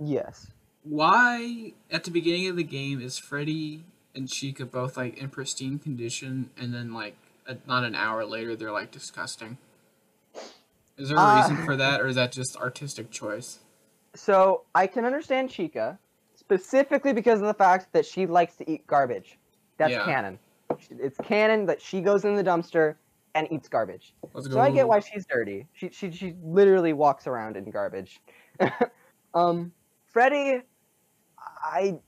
[0.00, 0.48] Yes.
[0.82, 3.84] why at the beginning of the game is Freddy
[4.14, 8.56] and Chica both like in pristine condition, and then like a, not an hour later
[8.56, 9.58] they're like disgusting?
[10.98, 13.58] Is there a Uh, reason for that, or is that just artistic choice?
[14.14, 15.98] So I can understand Chica
[16.34, 19.38] specifically because of the fact that she likes to eat garbage.
[19.78, 20.04] That's Yeah.
[20.04, 20.38] canon.
[20.90, 22.96] It's canon that she goes in the dumpster
[23.34, 24.14] and eats garbage.
[24.32, 24.54] Let's go.
[24.54, 25.66] So I get why she's dirty.
[25.74, 28.20] She she she literally walks around in garbage.
[29.34, 29.72] um,
[30.06, 30.62] Freddy,
[31.62, 31.98] I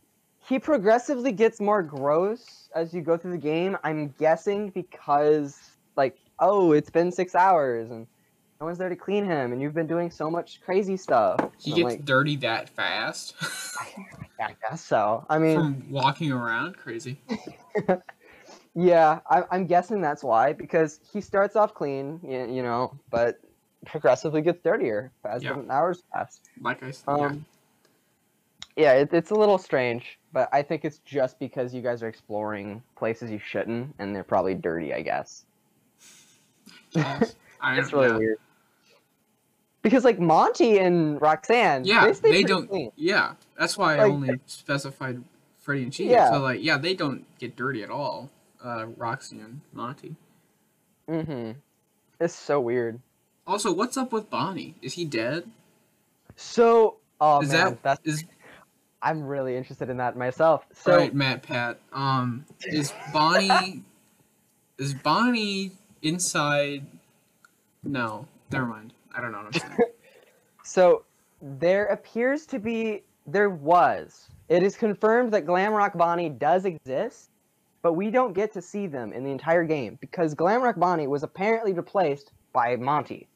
[0.46, 3.76] he progressively gets more gross as you go through the game.
[3.84, 8.06] I'm guessing because like oh it's been six hours and
[8.60, 11.38] no one's there to clean him and you've been doing so much crazy stuff.
[11.58, 13.34] He gets like, dirty that fast
[14.40, 15.24] I guess so.
[15.28, 16.76] I mean, from walking around.
[16.76, 17.18] Crazy.
[18.74, 23.40] yeah, I, I'm guessing that's why because he starts off clean, you, you know, but
[23.86, 25.54] progressively gets dirtier as Yeah.
[25.54, 26.40] the hours pass.
[26.60, 27.08] Like I said.
[27.08, 27.44] Um,
[28.76, 32.08] yeah, it, it's a little strange, but I think it's just because you guys are
[32.08, 34.94] exploring places you shouldn't, and they're probably dirty.
[34.94, 35.44] I guess
[36.92, 37.20] yeah.
[37.60, 38.18] I it's really know.
[38.18, 38.38] weird.
[39.82, 42.68] Because like Monty and Roxanne, Yeah, stay they don't.
[42.68, 42.90] clean.
[42.96, 45.22] Yeah, that's why I only specified
[45.60, 46.10] Freddy and Chica.
[46.10, 46.30] Yeah.
[46.30, 48.30] So like, yeah, they don't get dirty at all.
[48.62, 50.16] Uh, Roxy and Monty.
[51.08, 51.52] Mm-hmm.
[52.20, 53.00] It's so weird.
[53.46, 54.74] Also, what's up with Bonnie?
[54.82, 55.44] Is he dead?
[56.36, 58.24] So, oh is man, that that's is
[59.00, 60.66] I'm really interested in that myself.
[60.72, 61.76] So, right, MatPat?
[61.92, 63.84] Um, is Bonnie
[64.76, 66.84] is Bonnie inside?
[67.82, 68.92] No, never mind.
[69.18, 69.76] I don't know what I'm saying.
[70.64, 71.04] so
[71.42, 74.28] there appears to be, there was.
[74.48, 77.30] It is confirmed that Glamrock Bonnie does exist,
[77.82, 81.24] but we don't get to see them in the entire game because Glamrock Bonnie was
[81.24, 83.26] apparently replaced by Monty.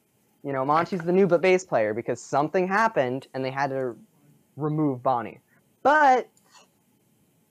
[0.44, 3.96] You know, Monty's the new but bass player because something happened and they had to
[4.56, 5.40] remove Bonnie.
[5.82, 6.28] But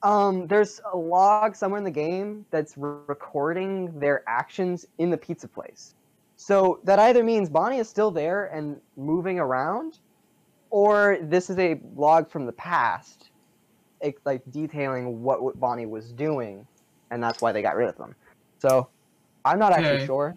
[0.04, 5.18] um, there's a log somewhere in the game that's re- recording their actions in the
[5.18, 5.96] pizza place.
[6.42, 10.00] So that either means Bonnie is still there and moving around,
[10.72, 13.30] or this is a log from the past,
[14.26, 16.66] like detailing what, Bonnie was doing,
[17.12, 18.16] and that's why they got rid of them.
[18.58, 18.88] So
[19.46, 19.84] I'm not Okay.
[19.86, 20.36] actually sure.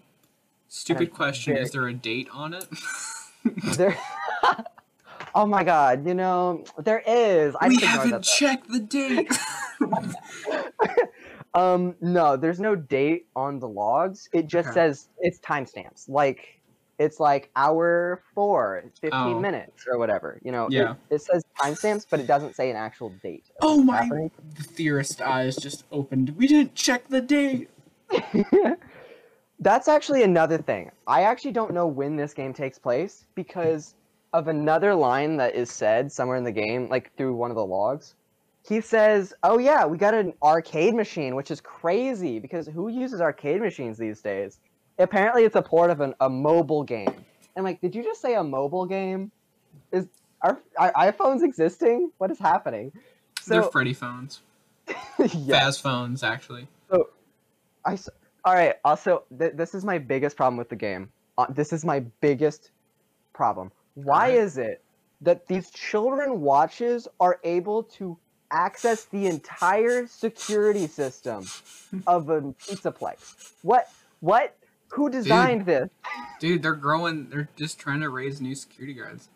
[0.67, 1.53] Stupid question.
[1.55, 2.67] very- Is there a date on it?
[3.75, 3.97] There.
[5.35, 6.05] oh my god!
[6.07, 7.55] You know there is.
[7.61, 9.31] I we haven't that, checked the date.
[11.55, 14.29] Um, no, there's no date on the logs.
[14.33, 14.73] It just Okay.
[14.75, 16.09] says it's timestamps.
[16.09, 16.59] Like
[16.97, 19.39] it's like hour four, 15 Oh.
[19.39, 20.39] minutes or whatever.
[20.43, 20.67] You know.
[20.67, 20.95] it- Yeah.
[21.09, 23.43] It, says timestamps, but it doesn't say an actual date.
[23.61, 24.03] oh my!
[24.03, 24.31] happening.
[24.55, 26.35] The theorist eyes just opened.
[26.37, 27.69] We didn't check the date.
[29.59, 30.91] That's actually another thing.
[31.07, 33.95] I actually don't know when this game takes place because
[34.33, 37.65] of another line that is said somewhere in the game, like through one of the
[37.65, 38.15] logs.
[38.67, 43.21] He says, "Oh yeah, we got an arcade machine, which is crazy because who uses
[43.21, 44.59] arcade machines these days?"
[44.97, 47.25] Apparently, it's a port of an, a mobile game.
[47.55, 49.31] And like, did you just say a mobile game?
[49.91, 50.07] Is
[50.41, 52.11] are, are iPhones existing?
[52.17, 52.91] What is happening?
[53.47, 54.41] They're Freddy phones.
[54.87, 55.61] yeah.
[55.61, 56.67] Faz phones, actually.
[57.85, 58.09] I s-
[58.43, 58.75] all right.
[58.83, 61.09] Also, th- this is my biggest problem with the game.
[61.37, 62.71] Uh, this is my biggest
[63.33, 63.71] problem.
[63.93, 64.39] Why Alright.
[64.39, 64.83] is it
[65.21, 68.17] that these children watches are able to
[68.51, 71.45] access the entire security system
[72.07, 73.53] of a pizza place?
[73.61, 73.89] What?
[74.19, 74.55] What?
[74.89, 75.89] Who designed this?
[76.39, 77.29] Dude, they're growing.
[77.29, 79.29] They're just trying to raise new security guards.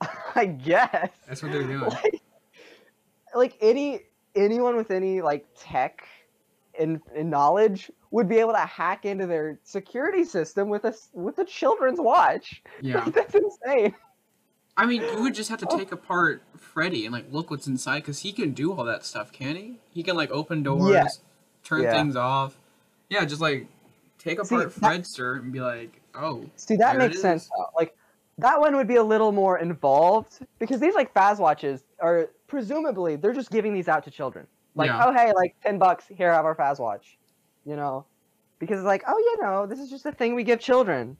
[0.34, 1.10] I guess.
[1.26, 1.80] That's what they're doing.
[1.90, 2.22] like,
[3.34, 4.02] like any
[4.34, 6.06] anyone with any like tech
[6.78, 11.38] and, and knowledge would be able to hack into their security system with a with
[11.38, 12.62] a children's watch.
[12.82, 13.08] Yeah.
[13.10, 13.94] That's insane.
[14.82, 15.76] I mean, you would just have to Oh.
[15.78, 19.30] take apart Freddy and like look what's inside because he can do all that stuff,
[19.32, 19.78] can he?
[19.90, 21.06] He can like open doors, Yeah.
[21.64, 21.92] turn Yeah.
[21.92, 22.56] things off.
[23.08, 23.66] Yeah, just like
[24.18, 27.48] take See, apart that- Fredster and be like, oh, See, that makes sense.
[27.56, 27.66] though.
[27.76, 27.96] Like
[28.38, 33.16] that one would be a little more involved because these like Faz watches are presumably
[33.16, 34.46] they're just giving these out to children.
[34.74, 35.04] Like, Yeah.
[35.06, 37.18] oh hey, like ten bucks, here have our Faz watch.
[37.66, 38.06] You know,
[38.58, 41.16] because it's like, oh you know, this is just a thing we give children,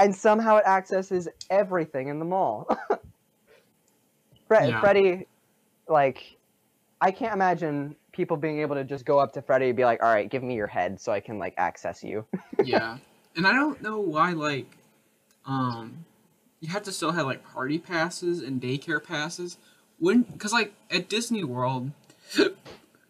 [0.00, 2.66] and somehow it accesses everything in the mall.
[4.48, 4.80] Fre- Yeah.
[4.80, 5.26] Freddy,
[5.86, 6.38] like,
[7.00, 10.02] I can't imagine people being able to just go up to Freddy and be like,
[10.02, 12.26] all right, give me your head so I can like access you.
[12.64, 12.98] yeah.
[13.36, 14.66] And I don't know why like,
[15.46, 16.04] um,
[16.60, 19.58] you have to still have like party passes and daycare passes.
[19.98, 21.92] When, cause like at Disney World,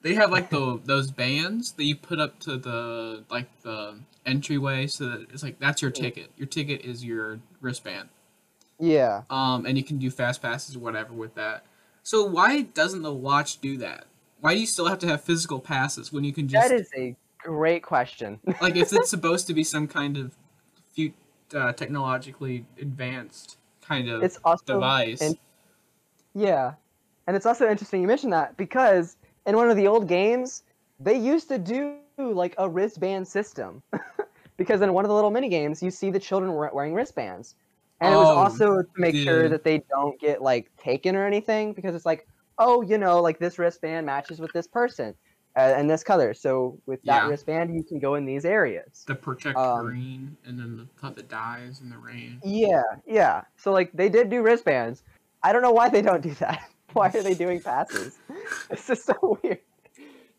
[0.03, 4.87] they have like the those bands that you put up to the like the entryway,
[4.87, 6.31] so that it's like that's your ticket.
[6.37, 8.09] Your ticket is your wristband.
[8.79, 9.23] yeah.
[9.31, 11.65] um, and you can do fast passes or whatever with that.
[12.03, 14.07] So why doesn't the watch do that?
[14.41, 16.89] Why do you still have to have physical passes when you can just That is
[16.97, 18.41] a great question.
[18.63, 20.35] like if it's supposed to be some kind of
[20.97, 21.13] fut-
[21.55, 25.21] uh, technologically advanced kind of it's also device?
[25.21, 25.39] and-
[26.35, 26.75] yeah,
[27.27, 30.63] and it's also interesting you mentioned that because in one of the old games
[30.99, 33.83] they used to do like a wristband system
[34.59, 37.55] because in one of the little mini games you see the children wearing wristbands,
[38.01, 41.27] and it was Oh, also to make sure that they don't get like taken or
[41.27, 42.27] anything because it's like
[42.59, 45.15] oh you know like this wristband matches with this person
[45.57, 47.29] uh, and this color so with that Yeah.
[47.29, 49.05] wristband you can go in these areas.
[49.07, 52.41] the protect um, green and then the stuff that dies in the rain.
[52.45, 53.43] Yeah, yeah.
[53.57, 55.03] So like they did do wristbands.
[55.43, 56.63] I don't know why they don't do that.
[56.93, 58.19] Why are they doing passes?
[58.71, 59.59] It's just so weird.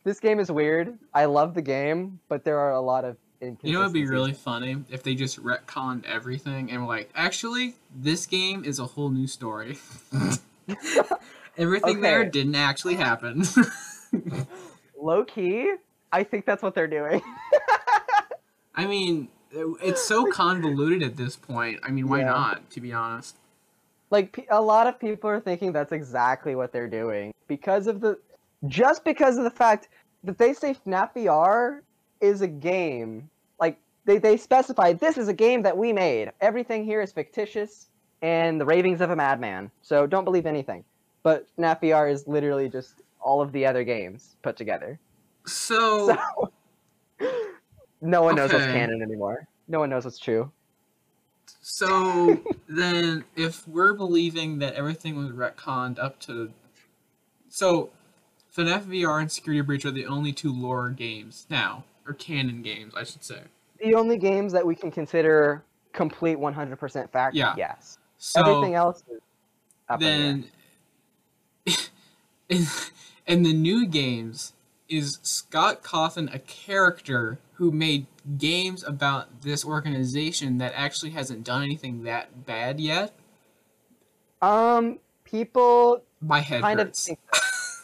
[0.03, 0.97] This game is weird.
[1.13, 3.69] I love the game, but there are a lot of inconsistencies.
[3.71, 7.75] You know, it'd be really funny if they just retconned everything and were like, actually,
[7.95, 9.77] this game is a whole new story.
[11.57, 13.43] Everything there didn't actually happen.
[14.99, 15.73] low key.
[16.11, 17.21] I think that's what they're doing.
[18.73, 21.79] I mean, it's so convoluted at this point.
[21.83, 22.25] I mean, why Yeah.
[22.31, 22.69] not?
[22.71, 23.35] To be honest.
[24.11, 28.19] Like a lot of people are thinking that's exactly what they're doing because of the
[28.67, 29.87] just because of the fact
[30.23, 31.79] that they say FNAF VR
[32.19, 33.29] is a game.
[33.59, 36.31] Like they they specify this is a game that we made.
[36.41, 37.87] Everything here is fictitious
[38.21, 39.71] and the ravings of a madman.
[39.81, 40.83] So don't believe anything.
[41.23, 44.99] But FNAF VR is literally just all of the other games put together.
[45.45, 46.51] So, So
[48.01, 49.47] no one knows what's canon anymore.
[49.67, 50.51] No one knows what's true.
[51.61, 56.51] So then, if we're believing that everything was retconned up to,
[57.49, 57.91] so
[58.55, 62.93] FNAF VR and Security Breach are the only two lore games now, or canon games,
[62.95, 63.41] I should say.
[63.79, 67.53] The only games that we can consider complete 100% fact, Yeah.
[67.57, 67.97] yes.
[68.17, 69.21] So Everything else is
[69.89, 70.47] up in
[71.65, 71.77] the then,
[72.49, 72.65] in,
[73.25, 74.53] in the new games,
[74.89, 78.07] is Scott Cawthon a character who made
[78.39, 83.13] games about this organization that actually hasn't done anything that bad yet?
[84.41, 87.05] Um, people My head kind of hurts.
[87.05, 87.19] think,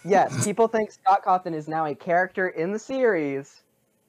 [0.04, 3.62] yes, people think Scott Cawthon is now a character in the series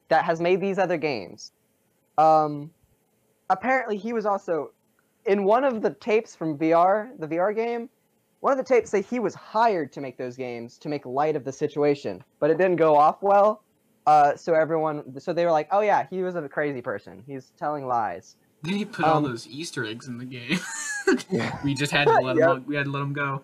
[0.08, 1.52] that has made these other games.
[2.16, 2.70] Um,
[3.50, 4.70] apparently he was also
[5.26, 7.90] in one of the tapes from VR, the VR game.
[8.40, 11.36] One of the tapes say he was hired to make those games to make light
[11.36, 13.62] of the situation, but it didn't go off well.
[14.08, 17.22] Uh, so everyone, so they were like, "Oh yeah, he was a crazy person.
[17.26, 20.58] He's telling lies." Then he put all um, those Easter eggs in the game.
[21.30, 21.54] Yeah.
[21.64, 22.48] we just had to let Yep.
[22.48, 22.64] him.
[22.66, 23.42] We had to let him go.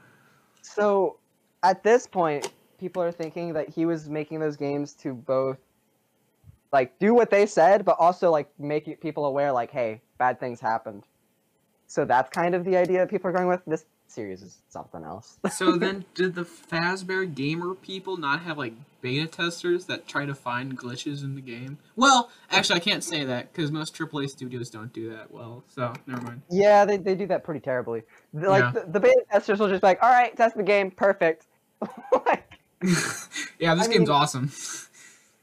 [0.62, 1.18] So
[1.62, 5.58] at this point, people are thinking that he was making those games to both
[6.72, 10.60] like do what they said, but also like make people aware, like, hey, bad things
[10.60, 11.04] happened.
[11.88, 13.60] So that's kind of the idea that people are going with.
[13.66, 15.38] This series is something else.
[15.52, 20.34] So then, did the Fazbear Gamer people not have like beta testers that try to
[20.34, 21.78] find glitches in the game?
[21.96, 25.64] Well, actually, I can't say that because most AAA studios don't do that well.
[25.74, 26.42] So never mind.
[26.50, 28.02] yeah, they, they do that pretty terribly.
[28.32, 28.70] The- Like Yeah.
[28.82, 31.46] the, the beta testers will just be like, all right, test the game, perfect.
[32.26, 32.58] like,
[33.58, 34.50] yeah, this I game's mean- awesome.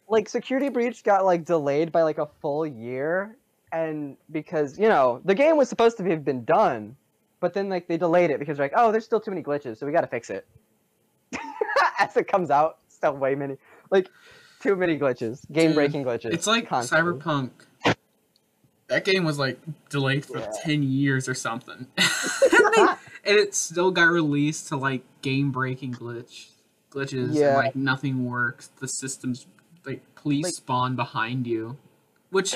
[0.07, 3.37] like security breach got like delayed by like a full year
[3.73, 6.95] and because you know the game was supposed to have been done
[7.41, 9.77] but then like they delayed it because they're like oh there's still too many glitches
[9.77, 10.47] so we got to fix it
[11.99, 13.57] as it comes out still way many
[13.89, 14.07] like
[14.61, 17.13] too many glitches game breaking glitches It's like constantly.
[17.19, 17.49] Cyberpunk.
[18.87, 19.57] That game was like
[19.89, 20.51] delayed for Yeah.
[20.63, 22.81] ten years or something, and, they-
[23.25, 26.49] and it still got released to like game breaking glitch
[26.91, 27.47] glitches Yeah.
[27.47, 28.67] and like nothing works.
[28.79, 29.47] The systems
[29.85, 31.77] like police Like- spawn behind you,
[32.31, 32.53] which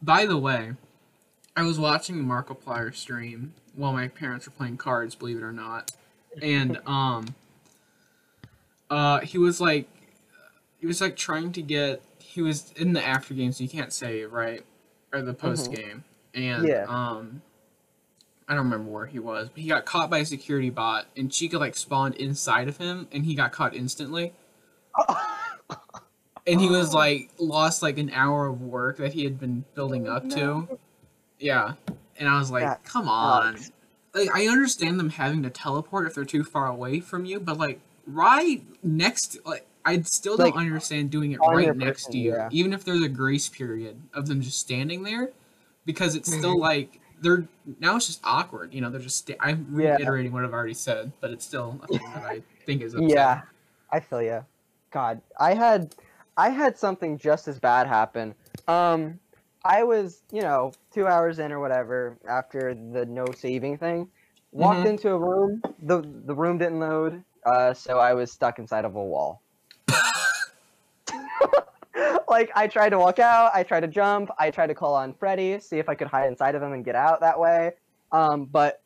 [0.00, 0.74] by the way,
[1.56, 5.92] I was watching Markiplier stream while my parents were playing cards, believe it or not,
[6.42, 7.34] and um,
[8.90, 9.88] uh, he was like,
[10.78, 12.02] he was like trying to get.
[12.18, 14.64] He was in the after game, so you can't save, right?
[15.12, 16.02] Or the post game,
[16.34, 16.86] and Yeah.
[16.88, 17.42] um,
[18.48, 21.30] I don't remember where he was, but he got caught by a security bot, and
[21.30, 24.32] Chica like spawned inside of him, and he got caught instantly.
[26.46, 30.06] And he was like lost like an hour of work that he had been building
[30.06, 30.68] up to.
[31.44, 31.74] Yeah.
[32.18, 33.56] And I was like, That come on.
[33.58, 33.72] sucks.
[34.14, 37.58] Like I understand them having to teleport if they're too far away from you, but
[37.58, 42.18] like right next like I still don't Like, understand doing it right your next to
[42.18, 42.48] you, yeah.
[42.50, 45.30] even if there's a grace period of them just standing there,
[45.84, 46.38] because it's Mm-hmm.
[46.38, 47.44] still like they're
[47.80, 48.72] now it's just awkward.
[48.72, 49.18] You know, they're just.
[49.18, 49.96] Sta- I'm Yeah.
[49.96, 53.14] reiterating what I've already said, but it's still a thing that I think is upsetting.
[53.14, 53.42] yeah
[53.90, 54.40] i feel ya
[54.90, 55.94] god i had
[56.38, 58.34] i had something just as bad happen
[58.68, 59.18] um
[59.64, 64.08] i was you know two hours in or whatever after the no saving thing
[64.52, 64.90] walked Mhm.
[64.90, 65.62] into a room.
[65.82, 69.42] The the room didn't load uh so i was stuck inside of a wall.
[72.28, 75.12] Like i tried to walk out i tried to jump i tried to call on
[75.14, 77.72] freddy see if i could hide inside of him and get out that way.
[78.12, 78.82] Um but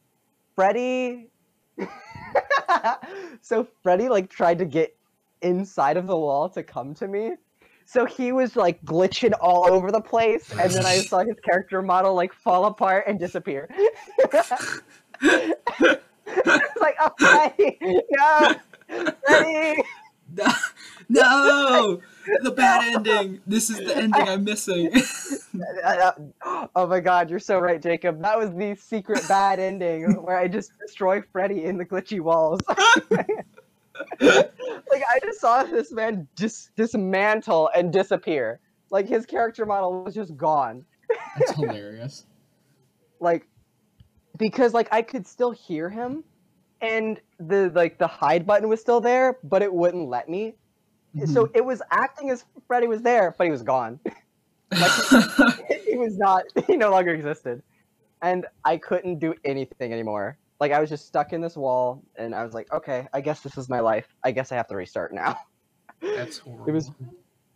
[0.57, 1.31] freddy
[3.41, 4.95] so freddy like tried to get
[5.41, 7.33] inside of the wall to come to me
[7.89, 11.81] so he was like glitching all over the place and then i saw his character
[11.81, 13.69] model like fall apart and disappear
[15.23, 15.61] it's
[16.81, 17.79] like oh freddy
[18.11, 18.55] no
[19.27, 19.83] freddy
[20.37, 20.53] No,
[21.09, 22.01] no,
[22.43, 23.41] the bad ending.
[23.47, 24.93] This is the ending I'm missing.
[26.77, 28.21] oh my god, you're so right, Jacob.
[28.21, 32.61] That was the secret bad ending where I just destroy Freddy in the glitchy walls.
[34.21, 38.61] like I just saw this man dis- dismantle and disappear.
[38.91, 40.85] Like his character model was just gone.
[41.39, 42.27] That's hilarious.
[43.21, 43.49] Like
[44.39, 46.23] because like I could still hear him
[46.81, 50.55] and the like the hide button was still there, but it wouldn't let me.
[51.17, 51.33] Mm-hmm.
[51.33, 54.01] So it was acting as Freddy was there, but he was gone.
[54.71, 54.91] Like
[55.87, 56.45] he was not.
[56.67, 57.63] He no longer existed,
[58.21, 60.37] and I couldn't do anything anymore.
[60.61, 63.41] Like I was just stuck in this wall, and I was like, okay, I guess
[63.41, 64.07] this is my life.
[64.25, 65.39] I guess I have to restart now.
[66.01, 66.65] That's horrible.
[66.69, 66.91] It was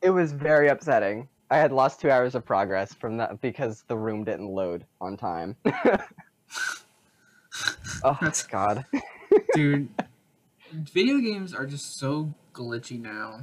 [0.03, 1.29] it was very upsetting.
[1.51, 5.17] I had lost two hours of progress from that because the room didn't load on
[5.17, 5.57] time.
[8.05, 8.85] oh That's- God.
[9.55, 9.89] dude.
[10.73, 13.43] Video games are just so glitchy now,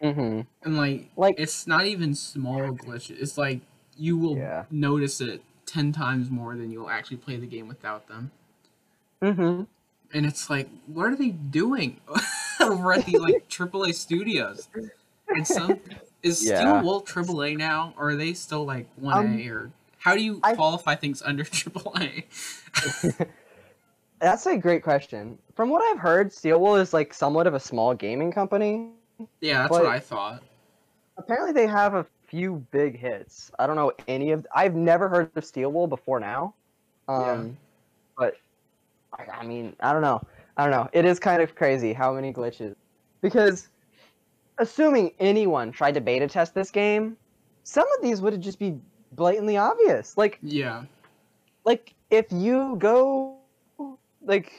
[0.00, 3.20] hmm and like, Like it's not even small glitches.
[3.20, 3.60] It's like
[3.98, 4.64] you will Yeah.
[4.70, 8.30] notice it ten times more than you'll actually play the game without them.
[9.32, 9.62] Hmm
[10.12, 12.00] And it's like, what are they doing
[12.60, 14.68] over at the like AAA studios?
[15.34, 15.80] And some
[16.22, 16.82] is Steel Yeah.
[16.82, 19.48] Wool AAA now, or are they still like one A?
[19.48, 22.24] or how do you Um, I- qualify things under AAA?
[24.20, 25.38] That's a great question.
[25.54, 28.90] From what I've heard, Steelwool is like somewhat of a small gaming company.
[29.40, 30.42] Yeah, that's what I thought.
[31.18, 33.50] Apparently, they have a few big hits.
[33.58, 34.46] I don't know any of.
[34.54, 36.54] I've never heard of Steelwool before now.
[37.08, 37.44] Um, Yeah.
[38.16, 38.34] but
[39.18, 40.20] I, mean, I don't know.
[40.56, 40.88] I don't know.
[40.92, 42.74] It is kind of crazy how many glitches.
[43.20, 43.68] Because
[44.58, 47.16] assuming anyone tried to beta test this game,
[47.64, 48.78] some of these would just be
[49.12, 50.16] blatantly obvious.
[50.16, 50.84] Like Yeah,
[51.64, 53.38] like if you go
[54.22, 54.52] like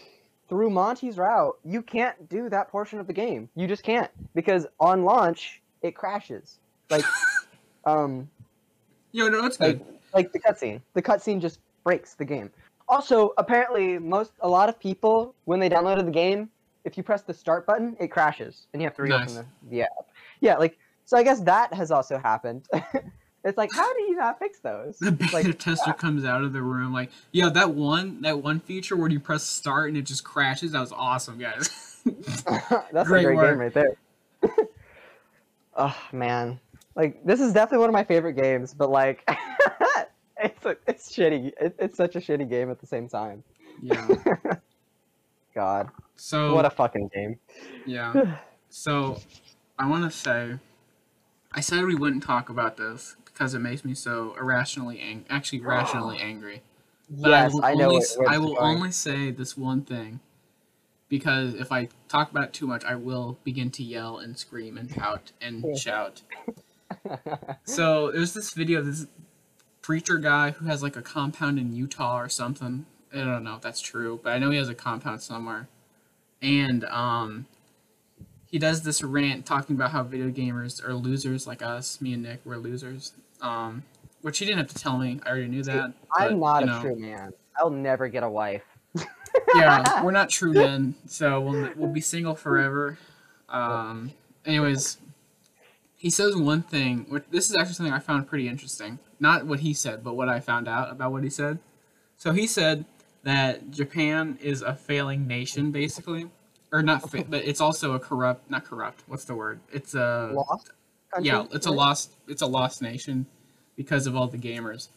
[0.49, 3.49] through Monty's route, you can't do that portion of the game.
[3.55, 6.59] You just can't because on launch it crashes.
[6.89, 7.05] Like
[7.85, 8.29] um
[9.11, 9.97] yo, no, that's like good.
[10.13, 10.81] like the cutscene.
[10.93, 12.51] The cutscene just breaks the game.
[12.87, 16.49] Also, apparently most a lot of people when they downloaded the game,
[16.83, 19.35] if you press the start button, it crashes and you have to reopen Nice.
[19.35, 19.89] the, the app.
[20.39, 22.67] Yeah, like so I guess that has also happened.
[23.43, 24.97] it's like how do you not fix those?
[24.99, 28.59] The beta Like tester comes out of the room like, yeah, that one, that one
[28.59, 30.73] feature where you press start and it just crashes.
[30.73, 32.01] That was awesome, guys.
[32.91, 33.49] That's Great a great work.
[33.51, 33.95] game right there.
[35.75, 36.59] oh man,
[36.95, 39.27] like this is definitely one of my favorite games, but like,
[40.41, 41.51] it's a, it's shitty.
[41.59, 43.43] It, it's such a shitty game at the same time.
[43.81, 44.07] yeah.
[45.55, 47.39] God, So what a fucking game.
[47.85, 48.37] yeah.
[48.69, 49.21] So
[49.79, 50.55] I want to say,
[51.53, 55.61] I said we wouldn't talk about this because it makes me so irrationally ang- actually
[55.61, 56.61] rationally angry.
[57.09, 57.85] But yes, I will I, know.
[57.91, 58.77] only, I will going.
[58.77, 60.19] only say this one thing
[61.07, 64.77] because if I talk about it too much, I will begin to yell and scream
[64.77, 66.23] and pout and shout.
[67.65, 69.07] So there's this video this
[69.85, 72.87] preacher guy who has like a compound in Utah or something.
[73.13, 75.67] I don't know if that's true, but I know he has a compound somewhere.
[76.41, 77.45] And um
[78.49, 82.23] he does this rant talking about how video gamers are losers like us, me and
[82.23, 83.13] Nick, we're losers.
[83.41, 83.83] Um
[84.23, 85.19] which he didn't have to tell me.
[85.23, 85.93] I already knew that.
[86.17, 87.31] I'm not you a true man.
[87.55, 88.63] I'll never get a wife.
[89.55, 92.97] yeah, we're not true men, so we'll we'll be single forever.
[93.49, 94.13] Um,
[94.47, 94.97] anyways,
[95.95, 97.05] he says one thing.
[97.07, 98.97] Which this is actually something I found pretty interesting.
[99.19, 101.59] Not what he said, but what I found out about what he said.
[102.17, 102.85] So he said
[103.23, 106.29] that Japan is a failing nation, basically,
[106.71, 109.03] or not, fa- but it's also a corrupt, not corrupt.
[109.07, 109.59] What's the word?
[109.71, 110.71] It's a Lost.
[111.13, 113.25] Country, yeah, it's a lost it's a lost nation
[113.75, 114.89] because of all the gamers.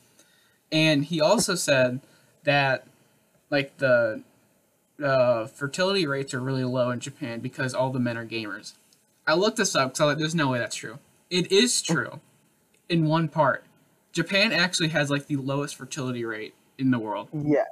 [0.73, 2.01] And he also said
[2.45, 2.87] that
[3.51, 4.23] like the
[5.03, 8.75] uh, fertility rates are really low in Japan because all the men are gamers.
[9.27, 10.99] I looked this up because I was like, there's no way that's true.
[11.31, 12.21] It is true
[12.89, 13.65] in one part.
[14.13, 17.29] Japan actually has like the lowest fertility rate in the world.
[17.33, 17.67] Yes,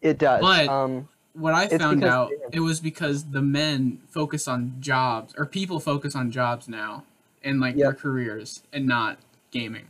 [0.00, 0.40] it does.
[0.40, 5.46] But- um, What I found out, it was because the men focus on jobs, or
[5.46, 7.04] people focus on jobs now
[7.44, 9.18] and like their careers, and not
[9.52, 9.86] gaming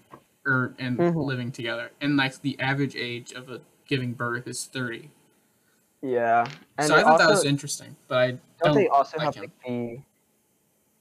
[0.46, 1.24] or and Mhm.
[1.24, 1.92] living together.
[2.00, 5.10] And like the average age of a giving birth is thirty.
[6.02, 6.46] yeah.
[6.78, 8.40] And so I thought that was interesting, but I don't.
[8.62, 9.42] don't they also like have him.
[9.42, 10.00] like the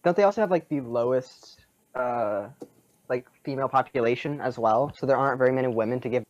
[0.03, 1.59] don't they also have like the lowest
[1.95, 2.47] uh
[3.09, 6.23] like female population as well so there aren't very many women to give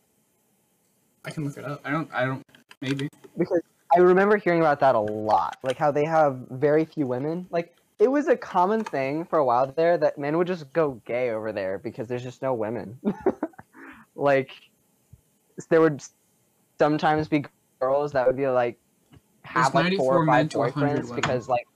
[1.25, 1.81] I can look it up.
[1.83, 2.09] I don't.
[2.13, 2.41] I don't.
[2.81, 3.09] Maybe.
[3.37, 3.61] because
[3.93, 7.75] i remember hearing about that a lot like how they have very few women like
[7.99, 11.31] it was a common thing for a while there that men would just go gay
[11.31, 12.97] over there because there's just no women
[14.15, 14.51] like
[15.69, 16.01] there would
[16.77, 17.43] sometimes be
[17.81, 18.79] girls that would be like
[19.43, 21.67] have like four or five to 100 boyfriends because like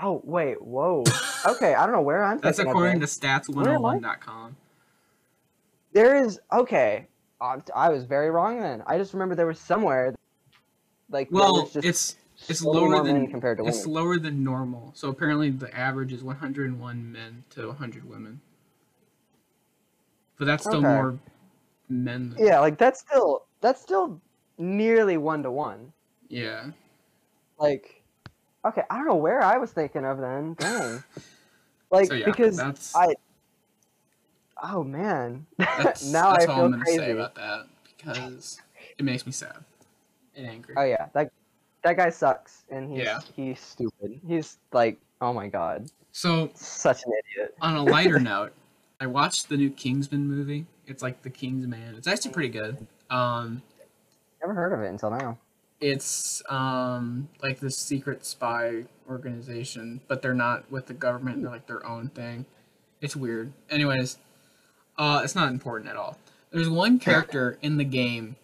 [0.00, 1.04] oh wait whoa
[1.46, 3.18] okay i don't know where i'm That's according to this.
[3.22, 3.38] am I?
[3.38, 4.56] stats101.com.
[5.92, 7.06] there is okay
[7.40, 10.14] um, i was very wrong then i just remember there was somewhere
[11.10, 12.16] like Well, was just it's
[12.48, 14.90] it's lower than compared to it's women lower than normal.
[14.94, 18.40] So apparently the average is 101 men to 100 women.
[20.38, 20.88] But that's still Okay.
[20.88, 21.18] more
[21.88, 22.30] men.
[22.30, 24.20] Than, yeah like that's still that's still
[24.58, 25.92] nearly one to one
[26.28, 26.70] yeah.
[27.58, 28.01] like
[28.64, 31.02] okay i don't know where i was thinking of then dang
[31.90, 33.14] like so yeah, because that's I-
[34.64, 35.44] Oh man.
[35.58, 36.98] That's, now that's I all feel I'm gonna crazy.
[36.98, 38.60] say about that because
[38.96, 39.56] it makes me sad
[40.36, 40.74] and angry.
[40.78, 41.32] Oh yeah, that
[41.82, 43.18] that guy sucks, and he's Yeah.
[43.34, 44.20] he's stupid.
[44.24, 47.56] He's like, oh my god, So such an idiot.
[47.60, 48.52] on a lighter note,
[49.00, 50.66] I watched the new Kingsman movie.
[50.86, 51.96] It's like the Kingsman.
[51.96, 52.86] It's actually pretty good.
[53.10, 53.62] Um,
[54.40, 55.38] Never heard of it until now.
[55.82, 61.42] It's um like this secret spy organization, but they're not with the government.
[61.42, 62.46] They're like their own thing.
[63.00, 63.52] It's weird.
[63.68, 64.18] Anyways,
[64.96, 66.16] uh, it's not important at all.
[66.52, 68.36] There's one character in the game.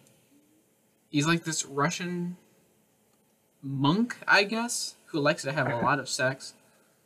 [1.09, 2.37] He's like this Russian
[3.63, 6.53] monk, I guess, who likes to have a lot of sex.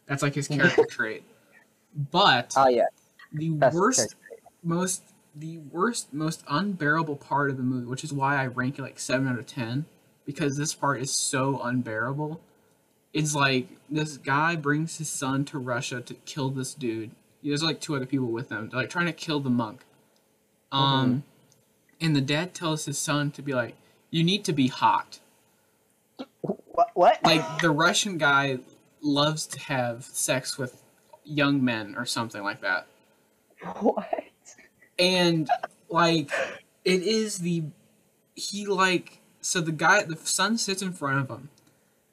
[0.08, 1.24] That's like his character trait.
[2.12, 2.88] But Oh yeah,
[3.32, 4.16] the that's worst
[4.64, 5.04] most
[5.36, 9.00] the worst most unbearable part of the movie which is why i rank it like
[9.00, 9.86] 7 out of 10
[10.26, 12.40] because this part is so unbearable
[13.14, 17.12] it's like this guy brings his son to russia to kill this dude
[17.44, 19.84] there's like two other people with him they're like trying to kill the monk
[20.72, 21.24] um
[22.02, 23.76] and the dad tells his son to be like
[24.10, 25.20] you need to be hot
[26.42, 26.90] What?
[26.94, 27.20] What?
[27.24, 28.60] like the russian guy
[29.02, 30.82] loves to have sex with
[31.26, 32.88] young men or something like that
[33.80, 34.10] what?
[34.98, 35.50] and
[35.90, 36.32] like
[36.84, 37.64] it is the
[38.36, 41.50] he like so the guy the son sits in front of him.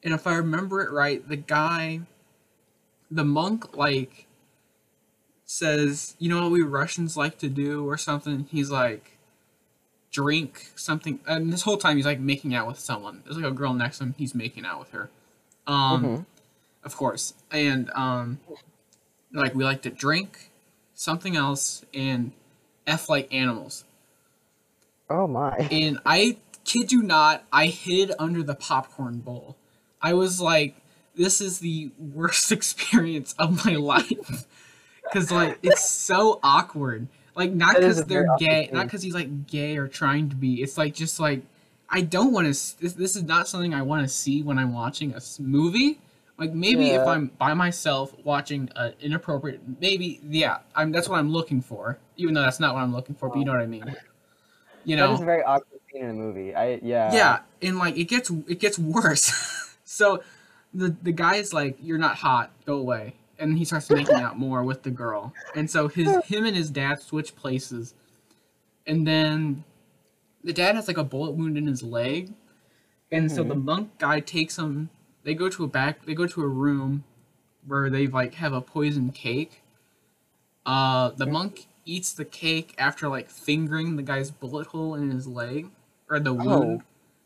[0.03, 2.01] And if i remember it right the guy
[3.11, 4.27] the monk like
[5.45, 8.47] says you know what we russians like to do or something?
[8.51, 9.17] He's like
[10.13, 11.21] drink something.
[11.27, 13.23] And this whole time he's like making out with someone.
[13.25, 14.15] There's like a girl next to him.
[14.19, 15.09] He's making out with her.
[15.67, 16.27] Um Mhm.
[16.85, 17.35] of course.
[17.51, 18.41] And um
[19.33, 20.51] like we like to drink
[20.95, 22.33] something else and
[22.87, 23.85] f like animals.
[25.09, 25.51] Oh my.
[25.71, 26.37] and i
[26.71, 29.57] kid you not i hid under the popcorn bowl.
[30.01, 30.77] I was like
[31.17, 34.47] this is the worst experience of my life.
[35.03, 37.09] Because like it's so awkward.
[37.35, 40.63] Like not because they're gay not because he's like gay or trying to be.
[40.63, 41.43] It's like just like
[41.89, 44.73] i don't want to this, this is not something i want to see when i'm
[44.73, 45.99] watching a movie.
[46.39, 51.33] Like maybe if i'm by myself watching an inappropriate maybe yeah i'm that's what i'm
[51.33, 53.67] looking for even though that's not what i'm looking for but you know what i
[53.67, 53.97] mean.
[54.85, 56.55] You know That is very awkward in a movie.
[56.55, 57.13] I yeah.
[57.13, 59.33] yeah and like it gets it gets worse.
[59.91, 60.23] So
[60.73, 62.53] the the guy is like you're not hot.
[62.65, 63.15] Go away.
[63.41, 65.35] And he starts making out more with the girl.
[65.57, 67.93] And so his him and his dad switch places.
[68.87, 69.65] And then
[70.45, 72.33] the dad has like a bullet wound in his leg.
[73.11, 74.91] And so the monk guy takes him.
[75.25, 77.03] They go to a back they go to a room
[77.67, 79.63] where they like have a poison cake.
[80.65, 85.27] Uh the monk eats the cake after like fingering the guy's bullet hole in his
[85.27, 85.69] leg
[86.11, 86.35] or the oh.
[86.35, 86.85] wound Oh.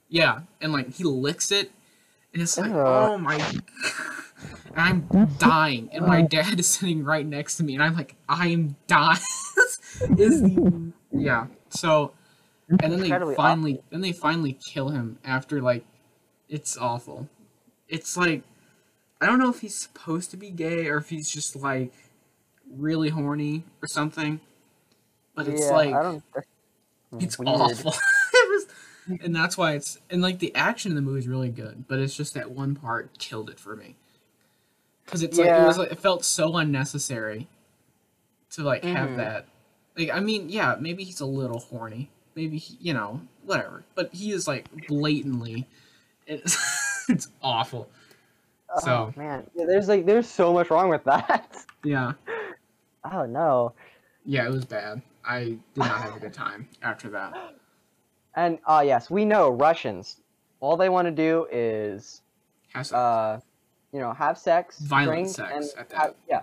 [0.09, 1.73] yeah and like he licks it
[2.33, 2.77] and it's like Ugh.
[2.77, 3.63] oh my and
[4.77, 8.77] i'm dying and my dad is sitting right next to me and i'm like i'm
[8.87, 9.19] dying
[10.19, 12.13] is the yeah so
[12.69, 15.85] and then they finally then they finally kill him after like
[16.49, 17.29] it's awful
[17.89, 18.43] it's like
[19.21, 21.93] i don't know if he's supposed to be gay or if he's just like
[22.77, 24.41] really horny or something
[25.35, 26.23] but it's yeah, like I don't.
[27.19, 27.49] it's weird.
[27.49, 27.95] awful
[29.23, 31.99] and that's why it's and like the action in the movie is really good but
[31.99, 33.97] it's just that one part killed it for me.
[35.05, 37.47] Because it's like it was like it felt so unnecessary
[38.51, 39.17] to like have Mhm.
[39.17, 39.47] that.
[39.97, 42.11] Like i mean yeah maybe he's a little horny.
[42.35, 43.85] Maybe he, you know whatever.
[43.95, 45.67] But he is like blatantly
[46.27, 47.91] it's, it's awful.
[48.75, 51.57] Oh, So- man, yeah, there's like there's so much wrong with that.
[51.85, 52.13] yeah.
[53.13, 53.73] Oh no.
[54.25, 55.03] yeah it was bad.
[55.27, 57.35] I did not have a good time after that
[58.37, 60.21] And uh yes, we know Russians.
[60.61, 62.23] All they want to do is
[62.93, 63.39] uh,
[63.93, 65.97] you know, have sex, Violent sex and at that.
[65.99, 66.41] have- yeah,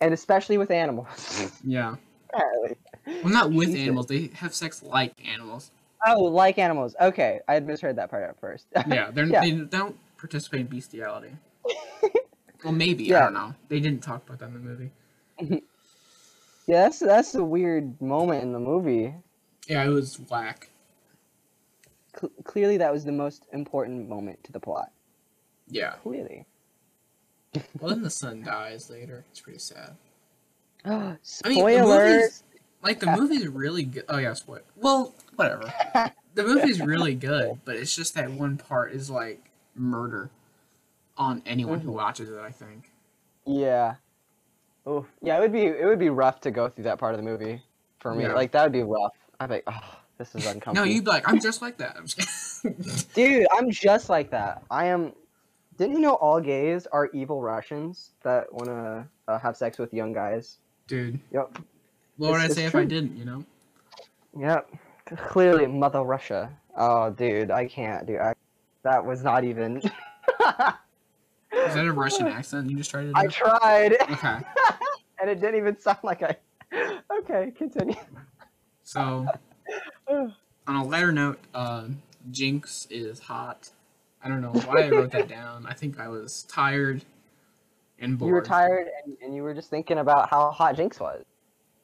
[0.00, 1.50] and especially with animals.
[1.64, 1.94] yeah
[2.34, 2.76] Apparently.
[3.22, 3.82] well not with Jesus.
[3.82, 5.70] animals they have sex like animals
[6.06, 6.94] Oh, like animals.
[7.00, 8.66] Okay, I had misheard that part at first.
[8.86, 9.40] Yeah, they're, Yeah.
[9.40, 11.32] they don't participate in bestiality.
[12.64, 13.52] well, maybe I don't know.
[13.68, 14.90] They didn't talk about that in the movie.
[15.40, 19.14] yeah, that's that's a weird moment in the movie.
[19.66, 20.70] Yeah, it was whack.
[22.16, 24.90] Cl- clearly, that was the most important moment to the plot.
[25.68, 25.92] Yeah.
[26.02, 26.46] Clearly.
[27.80, 29.24] Well, then the son dies later.
[29.30, 29.96] It's pretty sad.
[31.22, 31.42] Spoilers.
[31.44, 32.42] I mean, the movie's
[32.82, 34.04] like the movie's really good.
[34.08, 34.64] Oh yeah, what?
[34.76, 35.72] Well, whatever.
[36.34, 40.30] The movie's really good, but it's just that one part is like murder
[41.16, 41.94] on anyone who Mhm.
[41.94, 42.38] watches it.
[42.38, 42.92] I think.
[43.44, 43.96] Yeah.
[44.86, 45.36] Oh, yeah.
[45.36, 47.60] It would be it would be rough to go through that part of the movie
[47.98, 48.22] for me.
[48.24, 48.34] Yeah.
[48.34, 49.14] Like that would be rough.
[49.40, 50.74] I'd be like, oh, this is uncomfortable.
[50.74, 51.96] No, you'd be like, I'm just like that.
[51.96, 53.14] I'm just.
[53.14, 54.62] Dude, I'm just like that.
[54.70, 55.12] I am.
[55.76, 59.94] Didn't you know all gays are evil Russians that want to uh, have sex with
[59.94, 60.58] young guys?
[60.88, 61.58] Dude, Yep.
[62.16, 62.80] What would I say if true.
[62.80, 63.16] I didn't?
[63.16, 63.44] You know.
[64.36, 64.70] Yep.
[65.16, 66.50] Clearly, Mother Russia.
[66.76, 68.18] Oh, dude, I can't, dude.
[68.18, 68.34] I,
[68.82, 69.76] that was not even.
[71.52, 73.12] Is that a Russian accent you just tried to do?
[73.14, 74.38] I tried, Okay.
[75.20, 76.36] and it didn't even sound like I.
[77.20, 77.96] Okay, continue.
[78.82, 79.26] So,
[80.68, 81.86] on a lighter note, uh,
[82.30, 83.70] Jinx is hot.
[84.22, 85.66] I don't know why I wrote that down.
[85.66, 87.02] I think I was tired
[87.98, 88.28] and bored.
[88.28, 91.24] You were tired, and, and you were just thinking about how hot Jinx was.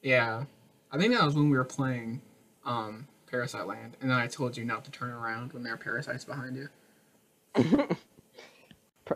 [0.01, 0.45] Yeah.
[0.91, 2.21] I think that was when we were playing
[2.65, 5.77] um, Parasite Land, and then I told you not to turn around when there are
[5.77, 7.89] parasites behind you.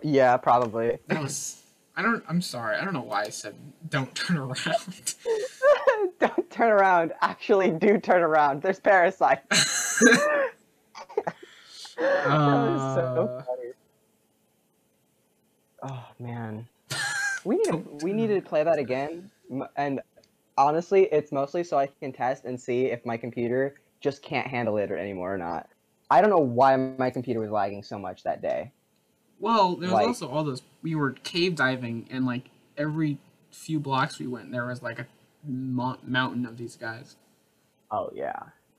[0.03, 0.97] Yeah, probably.
[1.07, 1.63] That was.
[1.95, 2.23] I don't.
[2.29, 2.77] I'm sorry.
[2.77, 3.55] I don't know why I said
[3.89, 4.55] don't turn around.
[6.49, 7.13] Turn around.
[7.21, 8.61] Actually, do turn around.
[8.61, 9.99] There's parasites.
[11.97, 13.43] that was so Uh.
[13.43, 13.63] funny.
[15.81, 16.67] Oh man,
[17.45, 19.29] we need to, we need to play that again.
[19.77, 20.01] And
[20.57, 24.77] honestly, it's mostly so I can test and see if my computer just can't handle
[24.77, 25.69] it anymore or not.
[26.11, 28.71] I don't know why my computer was lagging so much that day.
[29.39, 30.63] Well, there was Like- also all those.
[30.81, 33.17] We were cave diving, and like every
[33.51, 35.07] few blocks we went, there was like a
[35.45, 37.15] mountain of these guys.
[37.91, 38.33] Oh yeah,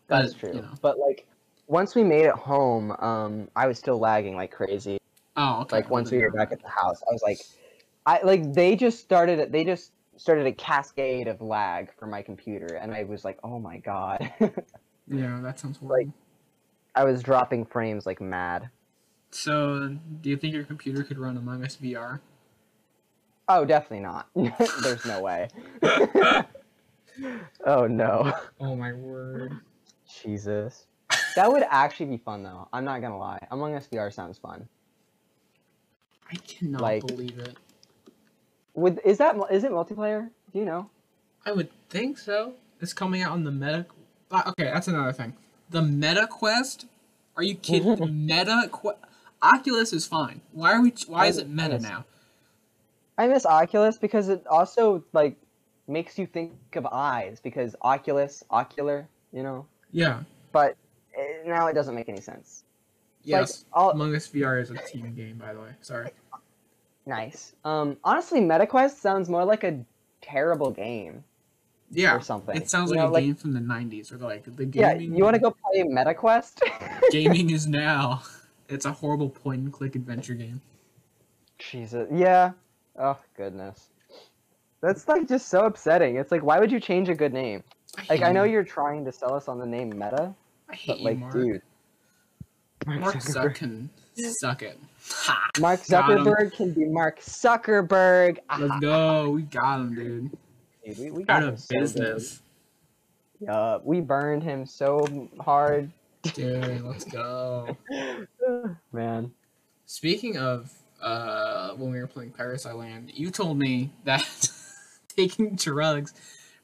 [0.08, 0.54] that's But, true.
[0.54, 0.72] you know.
[0.82, 1.26] But like
[1.66, 4.98] once we made it home, um, I was still lagging like crazy.
[5.36, 5.76] Oh, okay.
[5.76, 7.38] like once we were back at the house i was like
[8.04, 12.74] i like they just started they just started a cascade of lag for my computer
[12.74, 14.18] and i was like oh my god
[15.08, 16.08] Yeah, that sounds like-
[16.96, 18.68] i was dropping frames like mad
[19.30, 22.18] So, do you think your computer could run Among Us VR?
[23.53, 24.28] Oh definitely not
[24.82, 25.48] there's no way
[27.66, 29.59] oh no Oh my word!
[30.22, 30.86] jesus
[31.36, 34.68] that would actually be fun though i'm not gonna lie among us vr sounds fun
[36.32, 37.57] I cannot Like- believe it.
[38.74, 40.88] with is that is it multiplayer do you know
[41.44, 42.53] I would think so.
[42.82, 43.86] It's coming out on the Meta.
[44.30, 45.32] uh, Okay, that's another thing.
[45.70, 46.84] The Meta Quest.
[47.34, 47.96] Are you kidding?
[47.96, 48.98] The Meta Quest.
[49.40, 50.42] Oculus is fine.
[50.53, 50.92] Why are we?
[51.07, 52.05] Why is it Meta now?
[53.20, 55.36] I miss Oculus because it also like
[55.86, 59.66] makes you think of eyes because Oculus, ocular, you know.
[59.92, 60.22] Yeah.
[60.52, 60.74] But
[61.14, 62.64] eh, now it doesn't make any sense.
[63.22, 63.64] Yes.
[63.74, 65.72] Like, all, Among Us VR is a team game, by the way.
[65.82, 66.08] Sorry.
[67.04, 67.52] nice.
[67.62, 69.84] Um, honestly, MetaQuest sounds more like a
[70.22, 71.22] terrible game
[71.90, 72.16] Yeah.
[72.16, 72.56] or something.
[72.56, 75.10] It sounds You like know, a game from the '90s, or like the gaming.
[75.10, 76.60] Yeah, you want to go play MetaQuest?
[77.10, 78.22] gaming is now.
[78.70, 80.62] It's a horrible point-and-click adventure game.
[81.58, 82.08] Jesus.
[82.10, 82.52] Yeah.
[83.01, 83.88] Oh goodness.
[84.82, 86.16] That's like just so upsetting.
[86.16, 87.62] It's like, why would you change a good name?
[88.09, 88.53] Like, hate I know you.
[88.53, 90.34] you're trying to sell us on the name Meta,
[90.68, 91.32] I hate but you, like, Mark.
[91.34, 91.62] dude.
[92.86, 93.55] Mark Zuckerberg.
[93.57, 94.78] Can suck it.
[95.09, 95.48] Ha!
[95.61, 98.38] Mark Zuckerberg can be Mark Zuckerberg.
[98.59, 99.30] Let's Ah, go.
[99.30, 100.30] We got him, dude.
[100.86, 102.42] dude, we, we got Out him of so business.
[103.40, 105.07] Yup, we burned him so
[105.40, 105.90] hard.
[106.34, 107.76] Dude, let's go.
[108.92, 109.32] Man.
[109.86, 110.70] Speaking of
[111.03, 114.51] uh, when we were playing Parasite Land, you told me that
[115.16, 116.14] taking drugs,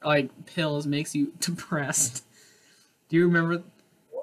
[0.03, 2.23] like pills, makes you depressed.
[3.09, 3.63] Do you remember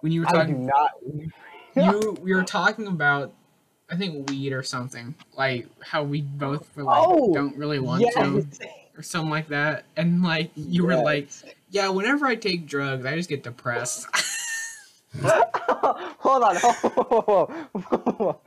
[0.01, 0.67] when you were I do talking?
[0.67, 0.91] not.
[1.77, 3.33] You we were talking about,
[3.91, 5.17] I think weed or something.
[5.37, 8.47] Like how we both were like Oh, don't really want to
[8.97, 11.31] or something like that, and like you were like,
[11.71, 14.07] yeah, whenever I take drugs, I just get depressed.
[15.21, 16.57] Hold on.
[16.57, 18.41] Whoa, whoa.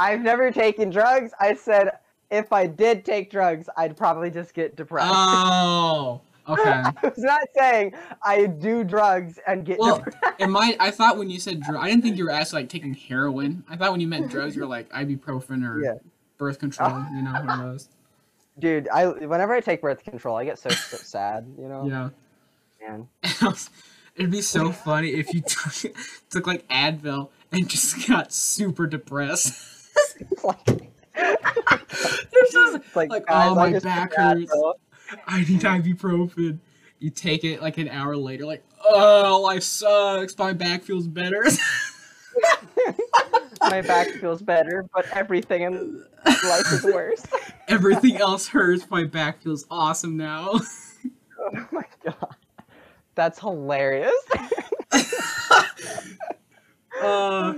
[0.00, 1.32] I've never taken drugs.
[1.38, 1.90] I said
[2.30, 5.10] if I did take drugs, I'd probably just get depressed.
[5.12, 6.70] oh, okay.
[6.70, 7.92] I was not saying
[8.24, 10.40] I do drugs and get Well, depressed.
[10.40, 12.70] in my, I thought when you said drugs, I didn't think you were actually like
[12.70, 13.62] taking heroin.
[13.68, 15.94] I thought when you meant drugs, you were like ibuprofen or Yeah.
[16.38, 17.04] birth control.
[17.14, 17.88] You know, one of those.
[18.58, 21.46] Dude, I whenever I take birth control, I get so, so sad.
[21.58, 22.08] You know, Yeah.
[22.88, 23.08] man.
[24.16, 25.94] It'd be so funny if you took,
[26.30, 29.78] took like Advil and just got super depressed.
[30.44, 30.66] Like,
[32.52, 34.52] just it's like, like, guys, oh, my back hurts.
[35.26, 36.58] I need ibuprofen.
[36.98, 40.36] You take it like an hour later, like, oh, life sucks.
[40.38, 41.44] My back feels better.
[43.60, 47.22] My back feels better, but everything in life is worse.
[47.68, 48.88] Everything else hurts.
[48.88, 50.60] My back feels awesome now.
[51.38, 52.36] Oh my god.
[53.14, 54.14] That's hilarious.
[57.02, 57.54] uh,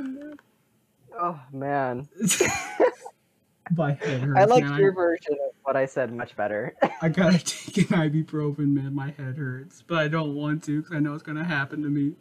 [1.21, 2.09] oh man.
[3.77, 4.41] my head hurts.
[4.41, 6.75] I like your version of what I said much better.
[7.01, 8.95] I gotta take an ibuprofen, man.
[8.95, 11.89] My head hurts, but I don't want to because I know it's gonna happen to
[11.89, 12.15] me.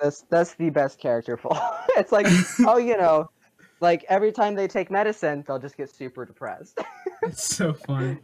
[0.00, 1.84] That's that's the best character flaw.
[1.96, 2.26] it's like,
[2.60, 3.30] oh, you know,
[3.80, 6.78] like every time they take medicine, they'll just get super depressed.
[7.22, 8.18] It's so funny.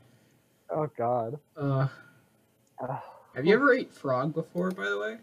[0.69, 1.39] Oh God.
[1.57, 1.89] Uh,
[3.35, 4.71] have you ever ate frog before?
[4.71, 5.19] By the way,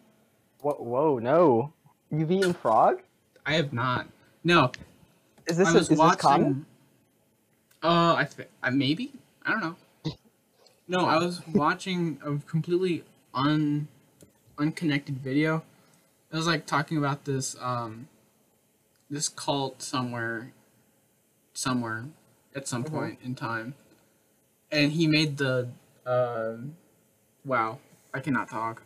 [0.62, 1.74] Whoa, whoa, no.
[2.12, 3.02] You've eaten frog?
[3.46, 4.08] I have not.
[4.48, 4.72] No,
[5.46, 6.16] Is this I a, was is this watching.
[6.16, 6.66] common?
[7.84, 9.12] Uh, I think uh, maybe
[9.46, 9.76] I don't know.
[10.88, 13.88] No, I was watching a completely un
[14.58, 15.64] unconnected video.
[16.32, 18.08] It was like talking about this um
[19.10, 20.54] this cult somewhere
[21.54, 22.06] somewhere
[22.56, 22.90] at some Mhm.
[22.92, 23.76] point in time,
[24.72, 25.70] and he made the
[26.06, 26.76] um
[27.46, 27.80] wow
[28.14, 28.84] I cannot talk.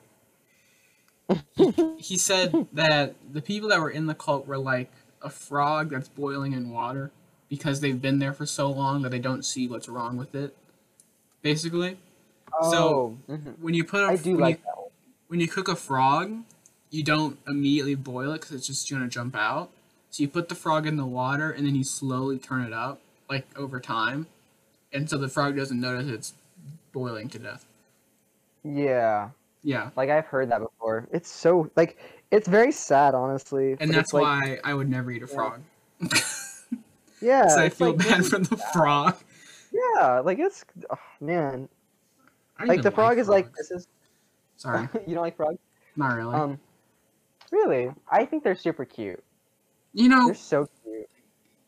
[1.97, 4.91] he said that the people that were in the cult were like
[5.21, 7.11] a frog that's boiling in water
[7.49, 10.55] because they've been there for so long that they don't see what's wrong with it.
[11.41, 11.97] Basically,
[12.53, 13.57] Oh, mhm.
[13.59, 14.91] when you put a I do when, like you, that one.
[15.27, 16.43] when you cook a frog,
[16.89, 19.69] you don't immediately boil it because it's just gonna jump out.
[20.09, 22.99] So you put the frog in the water and then you slowly turn it up
[23.29, 24.27] like over time,
[24.93, 26.33] and so the frog doesn't notice it's
[26.93, 27.65] boiling to death.
[28.63, 29.29] Yeah,
[29.63, 31.07] Yeah, like I've heard that before.
[31.11, 31.97] It's so like
[32.31, 33.75] it's very sad, honestly.
[33.79, 35.33] and that's like, why I would never eat a Yeah.
[35.35, 35.61] frog.
[37.21, 39.15] Yeah, so I feel like, bad for the frog.
[39.71, 41.69] Yeah, like it's oh, man.
[42.65, 43.87] Like the frog is like this is.
[44.57, 45.57] Sorry, you don't like frogs?
[45.95, 46.35] not really.
[46.35, 46.59] Um,
[47.51, 47.91] really?
[48.09, 49.23] I think they're super cute.
[49.93, 51.09] you know, They're so cute.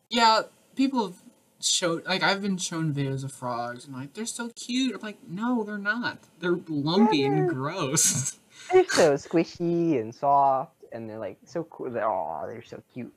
[0.09, 0.41] yeah,
[0.75, 1.15] people have
[1.59, 4.95] showed like I've been shown videos of frogs and like they're so cute.
[4.95, 6.19] I'm like, no, they're not.
[6.39, 8.37] They're lumpy and they're- gross.
[8.71, 11.89] They're so squishy and soft, and they're like so cool.
[11.89, 13.13] They're oh, they're so cute.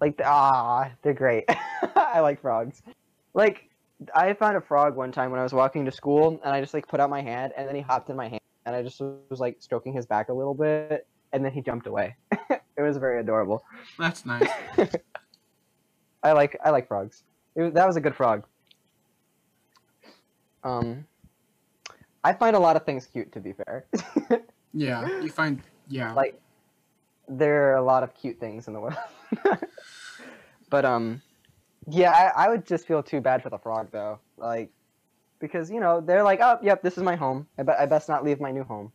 [0.00, 1.44] Like ah, they're great.
[1.96, 2.82] I like frogs.
[3.34, 3.68] Like
[4.14, 6.74] I found a frog one time when I was walking to school, and I just
[6.74, 9.00] like put out my hand, and then he hopped in my hand, and I just
[9.00, 12.16] was like stroking his back a little bit, and then he jumped away.
[12.50, 13.62] it was very adorable.
[13.98, 14.48] That's nice.
[16.22, 17.22] I like I like frogs.
[17.54, 18.44] It that was a good frog.
[20.64, 21.06] Um,
[22.26, 23.30] I find a lot of things cute.
[23.32, 23.86] To be fair,
[24.72, 26.12] Yeah, you find yeah.
[26.12, 26.40] like
[27.28, 28.98] there are a lot of cute things in the world.
[30.70, 31.22] but um,
[31.88, 34.70] yeah, I, I would just feel too bad for the frog though, like
[35.38, 37.46] because you know they're like, oh, yep, this is my home.
[37.58, 38.92] I, be- I best not leave my new home,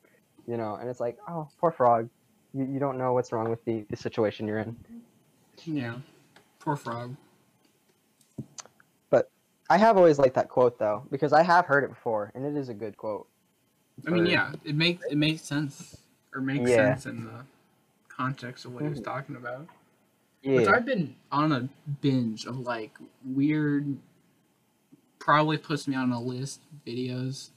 [0.47, 0.75] you know.
[0.75, 2.09] And it's like, oh, poor frog.
[2.53, 4.75] You, you don't know what's wrong with the, the situation you're in.
[5.63, 5.95] yeah.
[6.59, 7.15] Poor frog.
[9.71, 12.59] I have always liked that quote though, because I have heard it before, and it
[12.59, 13.25] is a good quote.
[14.05, 16.01] I mean, yeah, it makes it makes sense
[16.35, 16.75] or makes Yeah.
[16.75, 17.45] sense in the
[18.09, 19.05] context of what he was Mhm.
[19.05, 19.65] talking about.
[20.41, 20.55] Yeah.
[20.55, 21.69] Which I've been on a
[22.01, 23.97] binge of like weird,
[25.19, 27.51] probably puts me on a list videos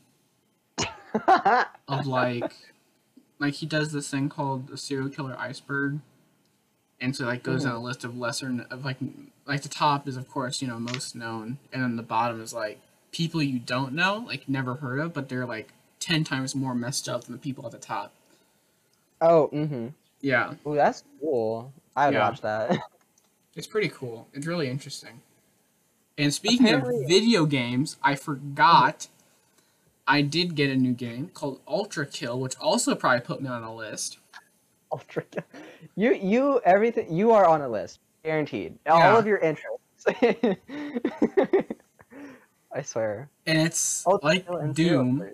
[1.88, 2.54] of like,
[3.40, 5.98] like he does this thing called the serial killer iceberg,
[7.00, 8.96] and so like goes down a list of lesser of like
[9.46, 12.52] like the top is of course you know most known, and then the bottom is
[12.54, 12.80] like
[13.12, 17.08] people you don't know like never heard of, but they're like ten times more messed
[17.08, 18.12] up than the people at the top.
[19.20, 19.88] oh, mm-hmm.
[20.20, 21.72] Yeah, Ooh, that's cool.
[21.94, 22.28] I would Yeah.
[22.28, 22.78] watch that.
[23.56, 24.26] It's pretty cool.
[24.32, 25.20] It's really interesting.
[26.18, 29.06] And speaking Apparently- of video games, I forgot
[30.08, 33.62] I did get a new game called Ultra Kill, which also probably put me on
[33.62, 34.18] a list.
[34.92, 35.24] Ultra.
[35.96, 38.78] You you everything you are on a list, guaranteed.
[38.88, 39.70] All of your interests.
[42.72, 43.28] I swear.
[43.46, 45.30] And it's Ultra like and Doom,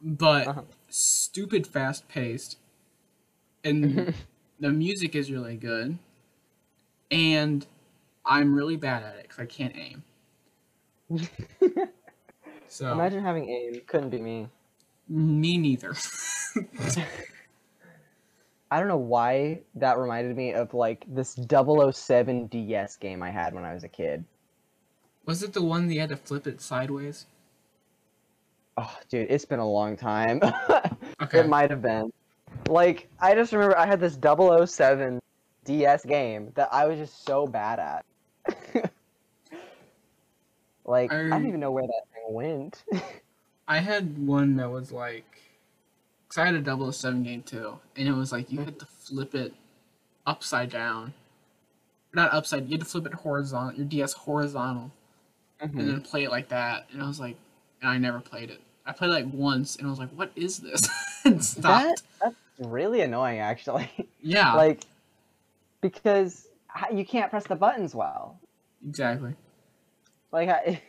[0.00, 0.62] but Uh-huh.
[0.88, 2.58] stupid fast paced.
[3.64, 4.14] And
[4.60, 5.98] the music is really good.
[7.10, 7.66] And
[8.24, 10.02] I'm really bad at it because I can't aim.
[12.68, 13.80] So, Imagine having aim.
[13.86, 14.48] Couldn't be me.
[15.08, 15.94] me neither.
[18.72, 23.52] I don't know why that reminded me of like this 007 DS game I had
[23.52, 24.24] when I was a kid.
[25.26, 27.26] Was it the one that you had to flip it sideways?
[28.78, 30.40] Oh, dude, it's been a long time.
[31.20, 31.40] Okay.
[31.40, 32.12] It might have been.
[32.68, 35.20] Like, I just remember I had this 007
[35.64, 38.04] DS game that I was just so bad at.
[40.84, 42.82] like, I, I- don't even know where that thing went.
[43.68, 45.41] I had one that was like,
[46.32, 49.34] cause I had a 007 game too, and it was like you had to flip
[49.34, 49.52] it
[50.26, 51.12] upside down,
[52.14, 52.64] not upside.
[52.66, 54.90] You had to flip it horizontal, your DS horizontal,
[55.60, 55.86] and Mhm.
[55.86, 56.86] then play it like that.
[56.92, 57.36] And I was like,
[57.82, 58.60] and I never played it.
[58.86, 60.80] I played it like once, and I was like, what is this?
[61.24, 62.02] and That, stopped.
[62.20, 63.90] that's really annoying, actually.
[64.22, 64.84] yeah, like,
[65.82, 66.48] because
[66.92, 68.38] you can't press the buttons well.
[68.88, 69.34] exactly.
[70.32, 70.82] Like, I,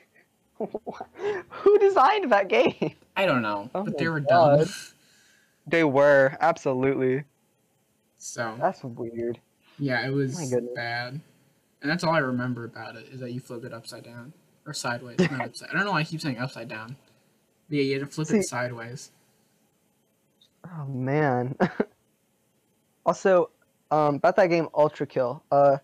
[1.49, 2.95] who designed that game?
[3.17, 4.65] I don't know, Oh but they were dumb.
[5.67, 7.23] They were absolutely.
[8.17, 9.39] so That's weird.
[9.79, 11.21] yeah, it was bad,
[11.81, 14.33] and that's all I remember about it is that you flip it upside down
[14.65, 15.69] or sideways, not upside.
[15.69, 16.95] I don't know why I keep saying upside down.
[17.69, 19.11] Yeah, you had to flip See- it sideways.
[20.77, 21.55] Oh man.
[23.05, 23.49] also,
[23.91, 25.43] um, about that game Ultra Kill.
[25.51, 25.77] Uh,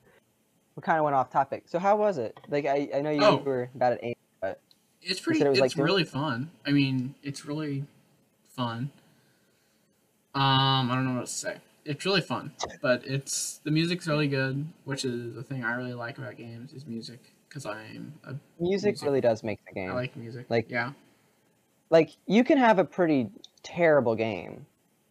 [0.75, 1.63] we kind of went off topic.
[1.67, 2.39] So how was it?
[2.47, 3.37] Like, I, I know you Oh.
[3.37, 4.15] were bad at aim.
[5.01, 5.39] It's pretty.
[5.41, 6.51] it was, it's like, really fun.
[6.65, 7.85] I mean, it's really
[8.49, 8.91] fun.
[10.35, 11.57] Um, I don't know what to say.
[11.85, 12.51] It's really fun,
[12.81, 16.71] but it's the music's really good, which is the thing I really like about games
[16.73, 19.01] is music because I'm a, Music, Music.
[19.01, 19.89] really does make the game.
[19.89, 20.45] I like music.
[20.49, 20.91] Like- yeah,
[21.89, 23.29] like you can have a pretty
[23.63, 24.65] terrible game,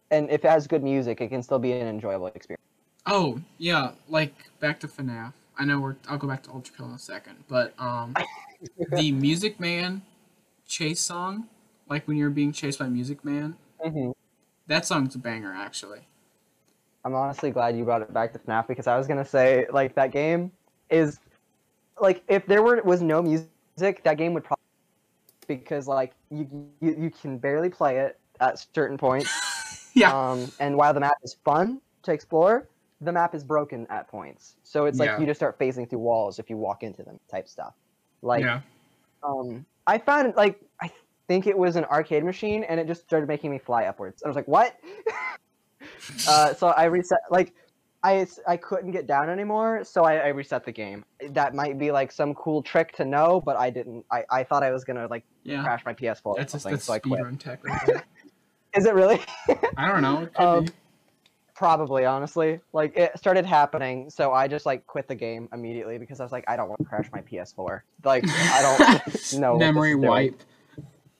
[0.09, 2.63] and if it has good music, it can still be an enjoyable experience.
[3.05, 5.33] Oh yeah, like back to FNAF.
[5.57, 5.97] I know we're.
[6.07, 8.15] I'll go back to Ultra Kill in a second, but um,
[8.91, 10.01] the Music Man
[10.65, 11.47] chase song,
[11.89, 14.11] like when you're being chased by Music Man, hmm
[14.69, 15.99] that song's a banger actually.
[17.03, 19.95] I'm honestly glad you brought it back to FNAF because I was gonna say like
[19.95, 20.51] that game
[20.89, 21.19] is
[21.99, 24.63] like if there were was no music, that game would probably
[25.47, 26.47] because like you
[26.79, 29.29] you, you can barely play it at certain points.
[29.95, 30.15] Yeah.
[30.15, 32.69] Um, and while the map is fun to explore,
[33.01, 34.55] the map is broken at points.
[34.63, 35.19] So it's like Yeah.
[35.19, 37.73] you just start phasing through walls if you walk into them type stuff.
[38.21, 38.61] Like yeah.
[39.23, 40.91] um I found like I
[41.29, 44.21] think it was an arcade machine and it just started making me fly upwards.
[44.23, 44.75] I was like, "What?"
[46.27, 47.53] uh so I reset like
[48.03, 51.05] I I couldn't get down anymore, so I, I reset the game.
[51.31, 54.05] That might be like some cool trick to know, but I didn't.
[54.11, 55.61] I, I thought I was gonna like Yeah.
[55.63, 57.21] crash my PS4 or That's just that's so I quit.
[57.21, 58.03] speedrun tech right.
[58.73, 59.21] Is it really?
[59.77, 60.27] I don't know.
[60.37, 60.65] Um.
[61.55, 62.61] Probably, honestly.
[62.71, 66.31] Like it started happening, so I just like quit the game immediately because I was
[66.31, 67.81] like, I don't want to crash my PS4.
[68.05, 69.57] Like I don't know.
[69.57, 70.35] Memory is doing.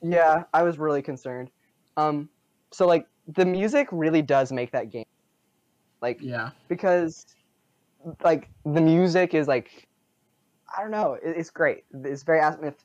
[0.01, 1.49] Yeah, I was really concerned.
[1.97, 2.29] Um,
[2.71, 5.05] so like the music really does make that game,
[6.01, 6.51] like Yeah.
[6.67, 7.25] because
[8.23, 9.87] like the music is like,
[10.75, 11.83] I don't know, it's great.
[11.93, 12.41] It's very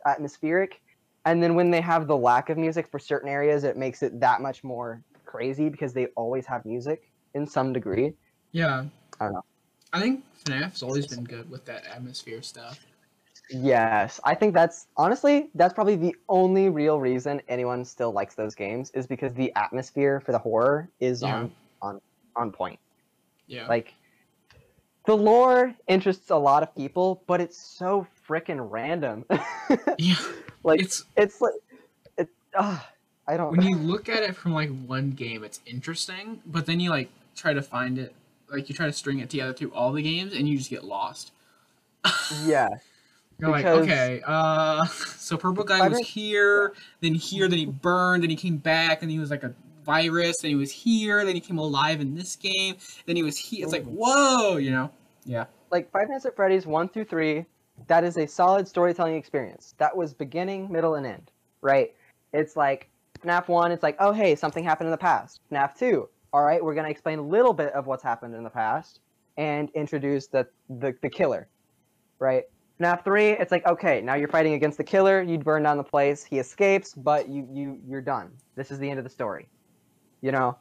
[0.06, 0.80] atmospheric,
[1.24, 4.18] and then when they have the lack of music for certain areas, it makes it
[4.20, 8.14] that much more crazy because they always have music in some degree.
[8.52, 8.84] Yeah.
[9.20, 9.44] I don't know.
[9.92, 12.84] I think FNAF's always been good with that atmosphere stuff.
[13.50, 18.54] Yes, I think that's honestly that's probably the only real reason anyone still likes those
[18.54, 21.34] games is because the atmosphere for the horror is Yeah.
[21.34, 22.00] on on
[22.36, 22.78] on point.
[23.46, 23.66] Yeah.
[23.66, 23.92] Like
[25.06, 29.24] the lore interests a lot of people, but it's so freaking random.
[29.98, 30.14] yeah.
[30.62, 31.54] like It's it's like
[32.16, 32.78] it uh,
[33.28, 36.80] I don't when you look at it from like one game, it's interesting, but then
[36.80, 38.14] you like try to find it,
[38.50, 40.84] like you try to string it together through all the games, and you just get
[40.84, 41.32] lost.
[42.44, 42.68] yeah.
[43.44, 44.84] You're like, okay, uh,
[45.18, 49.10] so purple guy was here, then here, then he burned, then he came back, and
[49.10, 52.36] he was like a virus, then he was here, then he came alive in this
[52.36, 52.76] game,
[53.06, 53.62] then he was here.
[53.64, 54.90] It's like, whoa, you know?
[55.26, 55.44] Yeah.
[55.70, 57.44] like Five Nights at Freddy's one through three,
[57.86, 59.74] that is a solid storytelling experience.
[59.78, 61.30] That was beginning, middle, and end,
[61.60, 61.94] right?
[62.32, 62.88] It's like
[63.20, 65.40] FNAF one, it's like, oh hey, something happened in the past.
[65.52, 68.50] FNAF two, all right, we're gonna explain a little bit of what's happened in the
[68.50, 69.00] past
[69.36, 71.48] and introduce the the, the killer,
[72.18, 72.44] right?
[72.80, 75.22] FNAF three, it's like, okay, now you're fighting against the killer.
[75.22, 76.24] You burn down the place.
[76.24, 78.32] He escapes, but you you you're done.
[78.56, 79.48] This is the end of the story,
[80.20, 80.56] you know.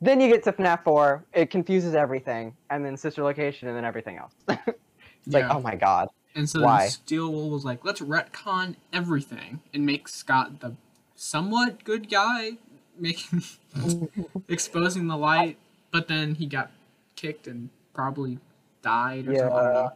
[0.00, 3.84] Then you get to FNAF 4, it confuses everything, and then Sister Location, and then
[3.84, 4.34] everything else.
[4.48, 6.10] it's like, oh my god.
[6.34, 6.86] And so Why?
[6.86, 10.74] Steelwool was like, let's retcon everything and make Scott the
[11.14, 12.58] somewhat good guy,
[12.98, 13.42] making
[14.48, 15.56] exposing the light,
[15.90, 16.70] but then he got
[17.16, 18.38] kicked and probably
[18.82, 19.56] died or something.
[19.56, 19.72] Yeah.
[19.72, 19.92] know.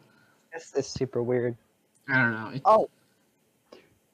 [0.52, 1.56] This is super weird.
[2.08, 2.60] I don't know.
[2.64, 2.90] Oh,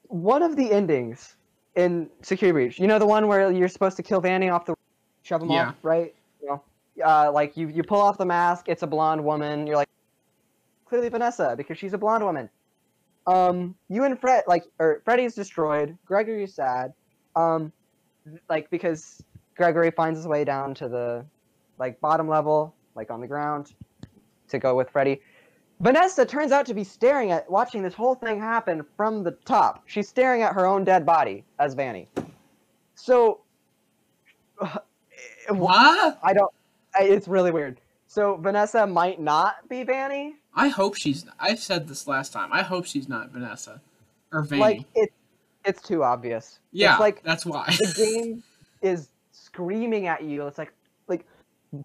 [0.03, 1.35] one of the endings
[1.75, 4.75] in Security Breach, you know the one where you're supposed to kill Vanny off the,
[5.23, 5.69] shove him Yeah.
[5.69, 6.13] off, right?
[6.41, 6.63] You know,
[7.03, 9.67] uh, like you you pull off the mask, it's a blonde woman.
[9.67, 9.89] You're like,
[10.85, 12.49] clearly Vanessa because she's a blonde woman.
[13.25, 15.97] Um, you and Fred, like, or Freddy's destroyed.
[16.05, 16.93] Gregory's sad.
[17.35, 17.73] Um,
[18.49, 19.21] like because
[19.55, 21.25] Gregory finds his way down to the,
[21.77, 23.73] like, bottom level, like on the ground,
[24.47, 25.21] to go with Freddy.
[25.79, 29.83] Vanessa turns out to be staring at watching this whole thing happen from the top.
[29.85, 32.07] She's staring at her own dead body as Vanny.
[32.95, 33.41] So,
[35.49, 36.19] what?
[36.23, 36.51] I don't.
[36.95, 37.79] I, it's really weird.
[38.07, 40.35] So Vanessa might not be Vanny.
[40.55, 41.25] I hope she's.
[41.39, 42.51] I said this last time.
[42.51, 43.81] I hope she's not Vanessa
[44.31, 44.61] or Vanny.
[44.61, 45.11] Like it,
[45.65, 46.59] it's too obvious.
[46.71, 47.65] yeah, It's like that's why.
[47.67, 48.43] the game
[48.81, 50.47] is screaming at you.
[50.47, 50.73] It's like,
[51.07, 51.25] like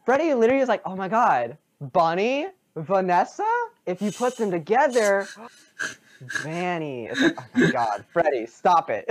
[0.06, 3.46] Freddy literally is like, oh my god, Bunny, Vanessa.
[3.86, 5.26] If you put them together,
[6.42, 7.06] Vanny.
[7.06, 9.08] It's like, oh my god, Freddy, stop it.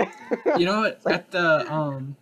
[0.58, 1.00] you know what?
[1.04, 2.16] like- at the um,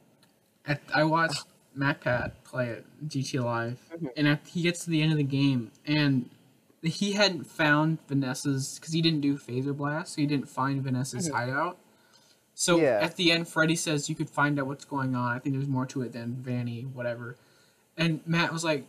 [0.66, 1.45] at I watched
[1.78, 4.09] MatPat play it GT Live, Mhm.
[4.16, 6.28] and at, he gets to the end of the game, and
[6.82, 11.28] he hadn't found Vanessa's because he didn't do Fazer Blast, so he didn't find Vanessa's
[11.28, 11.32] Mhm.
[11.34, 11.78] hideout.
[12.55, 12.99] So Yeah.
[13.01, 15.34] at the end, Freddy says you could find out what's going on.
[15.34, 17.36] I think there's more to it than Vanny, whatever.
[17.97, 18.86] And Matt was like,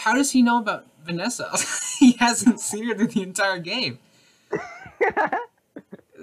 [0.00, 1.50] "How does he know about Vanessa?
[1.98, 3.98] he hasn't seen her through the entire game."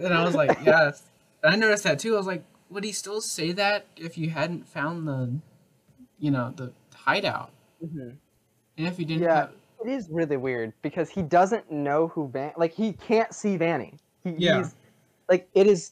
[0.01, 0.91] And I was like, "Yeah."
[1.43, 2.15] And I noticed that too.
[2.15, 5.32] I was like, "Would he still say that if you hadn't found the,
[6.19, 7.51] you know, the hideout?
[7.84, 8.15] Mhm.
[8.78, 9.36] And if you didn't Yeah.
[9.36, 9.51] have,
[9.86, 13.93] It is really weird because he doesn't know who Van like he can't see Vanny.
[14.23, 14.57] He, Yeah.
[14.57, 14.75] He's,
[15.30, 15.91] like it is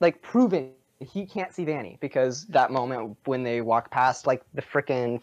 [0.00, 4.60] like proven he can't see Vanny because that moment when they walk past like the
[4.62, 5.22] frickin'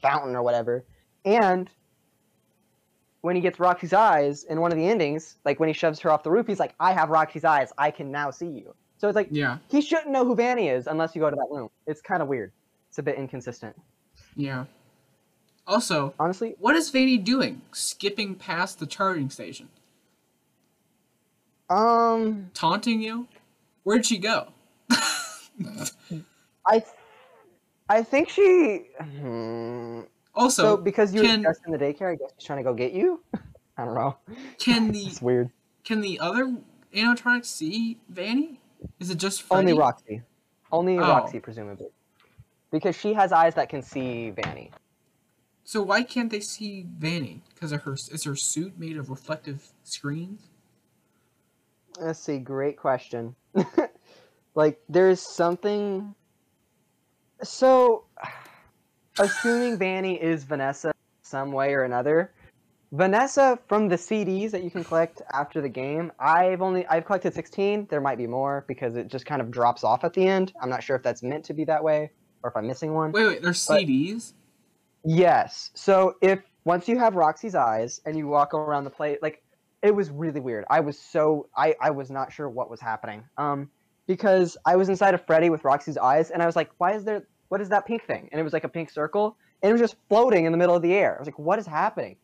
[0.00, 0.84] fountain or whatever,
[1.24, 1.70] and
[3.20, 6.10] when he gets Roxy's eyes in one of the endings, like when he shoves her
[6.10, 7.72] off the roof, he's like, "I have Roxy's eyes.
[7.76, 10.86] I can now see you." So it's like yeah, he shouldn't know who Vanny is
[10.86, 11.68] unless you go to that room.
[11.86, 12.52] It's kind of weird.
[12.88, 13.76] It's a bit inconsistent,
[14.36, 14.64] yeah.
[15.66, 16.56] Also, honestly.
[16.58, 17.60] what is Vanny doing?
[17.72, 19.68] Skipping past the charging station,
[21.68, 23.28] Um, taunting you?
[23.82, 24.48] Where'd she go?
[26.66, 26.82] I,
[27.88, 28.86] I think she.
[29.00, 30.00] Hmm.
[30.34, 32.62] also, So, because you can- were just in the daycare, I guess she's trying to
[32.64, 33.22] go get you.
[33.78, 34.16] I don't know.
[34.58, 35.50] can the It's weird.
[35.84, 36.56] can the other
[36.94, 38.60] animatronics see Vanny?
[39.00, 39.70] Is it just Freddy?
[39.70, 40.22] Only Roxy.
[40.70, 41.02] Only Oh.
[41.02, 41.88] Roxy, presumably,
[42.70, 44.70] because she has eyes that can see Vanny.
[45.64, 47.42] So why can't they see Vanny?
[47.54, 50.48] Because of her is her suit made of reflective screens?
[52.00, 52.38] Let's see.
[52.38, 53.34] Great question.
[54.54, 56.14] like, there's something.
[57.42, 58.04] So,
[59.18, 62.32] assuming Vanny is Vanessa some way or another,
[62.92, 67.34] Vanessa from the CDs that you can collect after the game, I've only I've collected
[67.34, 67.86] 16.
[67.90, 70.54] There might be more because it just kind of drops off at the end.
[70.62, 72.10] I'm not sure if that's meant to be that way
[72.42, 73.12] or if I'm missing one.
[73.12, 74.32] Wait, wait, there's But- CDs.
[75.04, 75.70] Yes.
[75.74, 79.42] So if once you have Roxy's eyes and you walk around the plate, like
[79.82, 80.64] it was really weird.
[80.70, 83.22] I was so I I was not sure what was happening.
[83.36, 83.70] Um,
[84.08, 87.04] because I was inside of Freddy with Roxy's eyes, and I was like, why is
[87.04, 87.28] there?
[87.50, 88.28] What is that pink thing?
[88.32, 90.74] And it was like a pink circle, and it was just floating in the middle
[90.74, 91.14] of the air.
[91.14, 92.16] I was like, what is happening?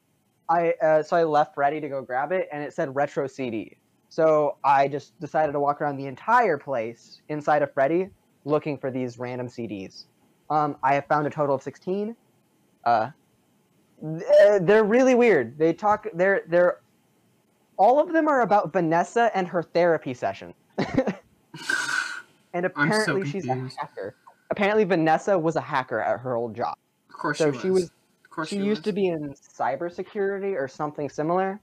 [0.49, 3.77] I uh, so I left Freddy to go grab it, and it said retro CD.
[4.09, 8.09] So I just decided to walk around the entire place inside of Freddy,
[8.45, 10.07] looking for these random CDs.
[10.51, 12.17] Um, I have found a total of sixteen.
[12.85, 13.11] Uh,
[14.03, 15.59] uh, they're really weird.
[15.59, 16.07] They talk.
[16.15, 16.81] They're they're.
[17.77, 20.55] All of them are about Vanessa and her therapy session.
[22.55, 24.17] and I'm so apparently she's a hacker.
[24.51, 26.77] Apparently Vanessa was a hacker at her old job.
[27.11, 27.63] Of course So she was.
[27.63, 27.85] she was
[28.25, 28.85] Of course she she, used was.
[28.87, 31.61] to be in cybersecurity or something similar.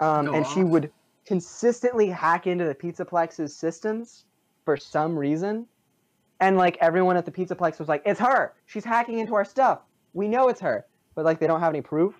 [0.00, 0.90] Um, and she would
[1.26, 4.24] consistently hack into the Pizzaplex's systems
[4.64, 5.66] for some reason.
[6.40, 8.54] And like everyone at the Pizzaplex was like, "It's her.
[8.66, 9.80] She's hacking into our stuff.
[10.12, 12.14] We know it's her." But like they don't have any proof.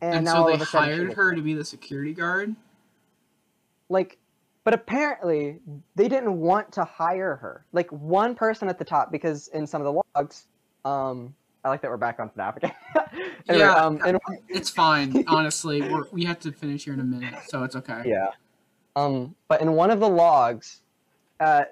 [0.00, 1.64] And, And now so all they of a sudden she hired her to be the
[1.64, 2.54] security guard.
[3.88, 4.18] like
[4.66, 5.60] but apparently
[5.94, 9.80] they didn't want to hire her like one person at the top because in some
[9.80, 10.48] of the logs
[10.84, 11.32] um
[11.64, 12.74] i like that we're back on south africa
[13.48, 13.74] anyway, Yeah.
[13.74, 15.80] um in, It's fine, honestly.
[15.82, 18.02] We're, we have to finish here in a minute, so it's okay.
[18.04, 18.30] yeah
[18.96, 20.82] um but in one of the logs
[21.38, 21.64] uh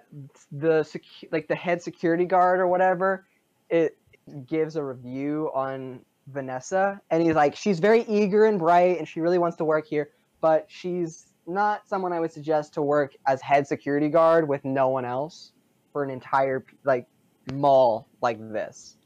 [0.53, 3.27] the secu- like the head security guard or whatever
[3.71, 3.99] it
[4.47, 9.21] gives a review on vanessa and he's like she's very eager and bright and she
[9.21, 13.41] really wants to work here but she's not someone i would suggest to work as
[13.41, 15.53] head security guard with no one else
[15.93, 17.07] for an entire like
[17.53, 18.97] mall like this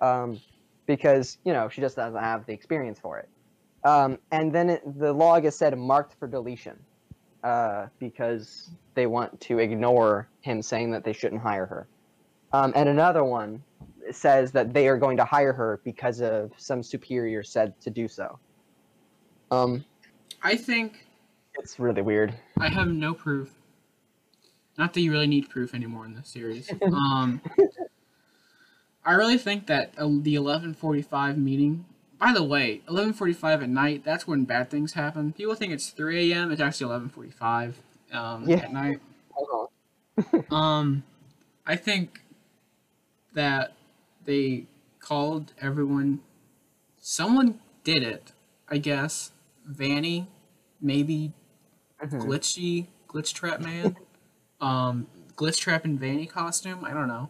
[0.00, 0.40] um
[0.86, 3.28] because you know she just doesn't have the experience for it
[3.84, 6.78] um and then it, the log is said marked for deletion
[7.42, 11.88] uh, because they want to ignore him saying that they shouldn't hire her.
[12.52, 13.62] Um, and another one
[14.10, 18.08] says that they are going to hire her because of some superior said to do
[18.08, 18.38] so.
[19.50, 19.84] Um,
[20.42, 21.06] I think
[21.58, 22.34] it's really weird.
[22.58, 23.52] I have no proof.
[24.78, 26.70] Not that you really need proof anymore in this series.
[26.82, 27.40] Um,
[29.04, 31.86] I really think that uh, the 11:45 meeting.
[32.18, 34.04] By the way, 11:45 at night.
[34.04, 35.32] That's when bad things happen.
[35.32, 36.52] People think it's 3 a.m.
[36.52, 37.74] It's actually 11:45
[38.12, 38.56] um, Yeah.
[38.56, 39.00] at night.
[39.32, 39.66] Hold on.
[40.50, 41.02] Um,
[41.66, 42.20] I think
[43.32, 43.72] that
[44.24, 44.66] they
[44.98, 46.20] called everyone.
[47.00, 48.32] Someone did it,
[48.68, 49.32] I guess.
[49.64, 50.26] Vanny,
[50.80, 51.32] maybe
[52.02, 52.22] Mhm.
[52.22, 53.96] glitchy Glitchtrap man,
[54.60, 56.84] um, Glitchtrap and Vanny costume.
[56.84, 57.28] I don't know.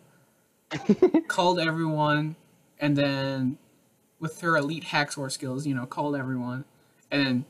[1.29, 2.37] called everyone,
[2.79, 3.59] and then
[4.21, 6.65] with her elite hacksaw skills, you know, called everyone,
[7.11, 7.45] and then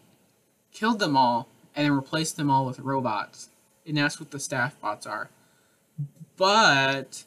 [0.72, 3.50] killed them all, and then replaced them all with robots.
[3.86, 5.30] And that's what the staff bots are.
[6.36, 7.24] But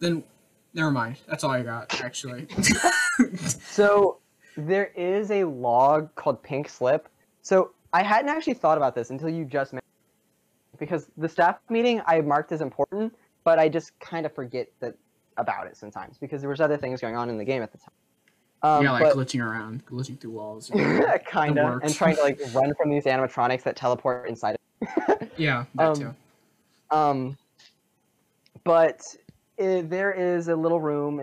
[0.00, 0.24] then,
[0.74, 1.16] never mind.
[1.28, 2.48] That's all I got, actually.
[3.68, 4.18] So
[4.56, 7.08] there is a log called Pink Slip.
[7.42, 9.82] So I hadn't actually thought about this until you just mentioned
[10.78, 14.94] because the staff meeting I marked as important, but I just kind of forget that
[15.36, 17.78] about it sometimes because there was other things going on in the game at the
[17.78, 17.90] time.
[18.62, 20.70] Um, yeah, like but glitching around, glitching through walls.
[21.26, 24.56] kind of, and trying to like run from these animatronics that teleport inside.
[24.80, 26.14] Of yeah, that Um, too.
[26.90, 27.38] Um,
[28.64, 29.02] but
[29.60, 31.22] i there is a little room,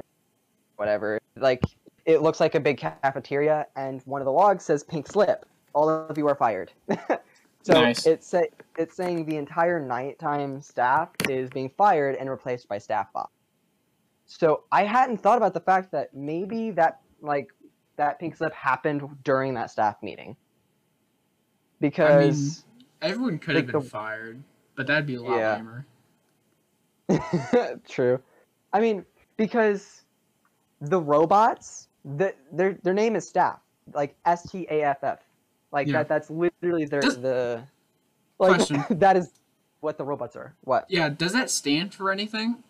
[0.78, 1.20] whatever.
[1.36, 1.64] Like
[2.06, 5.90] it looks like a big cafeteria, and one of the logs says "pink slip." All
[5.90, 6.72] of you are fired.
[7.64, 8.06] so Nice.
[8.06, 13.12] it's say, it's saying the entire nighttime staff is being fired and replaced by staff
[13.14, 13.30] bot.
[14.26, 17.52] So I hadn't thought about the fact that maybe that like
[17.96, 20.36] that pink slip happened during that staff meeting.
[21.80, 22.64] Because
[23.02, 24.42] I mean, Everyone could have been the- fired,
[24.76, 25.56] but that'd be a lot Yeah.
[25.56, 25.86] lamer.
[27.88, 28.22] True.
[28.72, 29.06] I mean,
[29.38, 30.04] because
[30.82, 33.60] the robots, the, their their name is staff,
[33.94, 35.20] like S T A F F,
[35.72, 35.94] like Yeah.
[36.00, 36.10] that.
[36.10, 37.64] That's literally their Does- the
[38.40, 38.84] like Question.
[39.00, 39.32] that is
[39.80, 40.54] what the robots are.
[40.64, 40.86] What?
[40.90, 42.64] Yeah, does that stand for anything?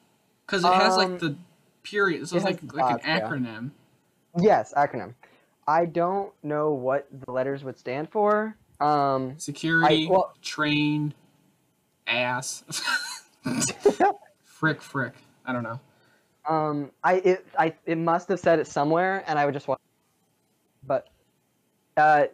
[0.45, 1.35] Because it has Um, like the
[1.83, 3.29] period, so it it's like has like dots, an yeah.
[3.29, 3.71] acronym.
[4.39, 5.13] Yes, acronym.
[5.67, 8.55] I don't know what the letters would stand for.
[8.81, 11.13] Um, Security, well- trained,
[12.07, 12.63] ass,
[14.43, 15.13] frick, frick.
[15.45, 15.79] I don't know.
[16.47, 19.79] Um, I it I it must have said it somewhere, and I would just want.
[20.85, 21.09] But
[21.97, 22.25] uh,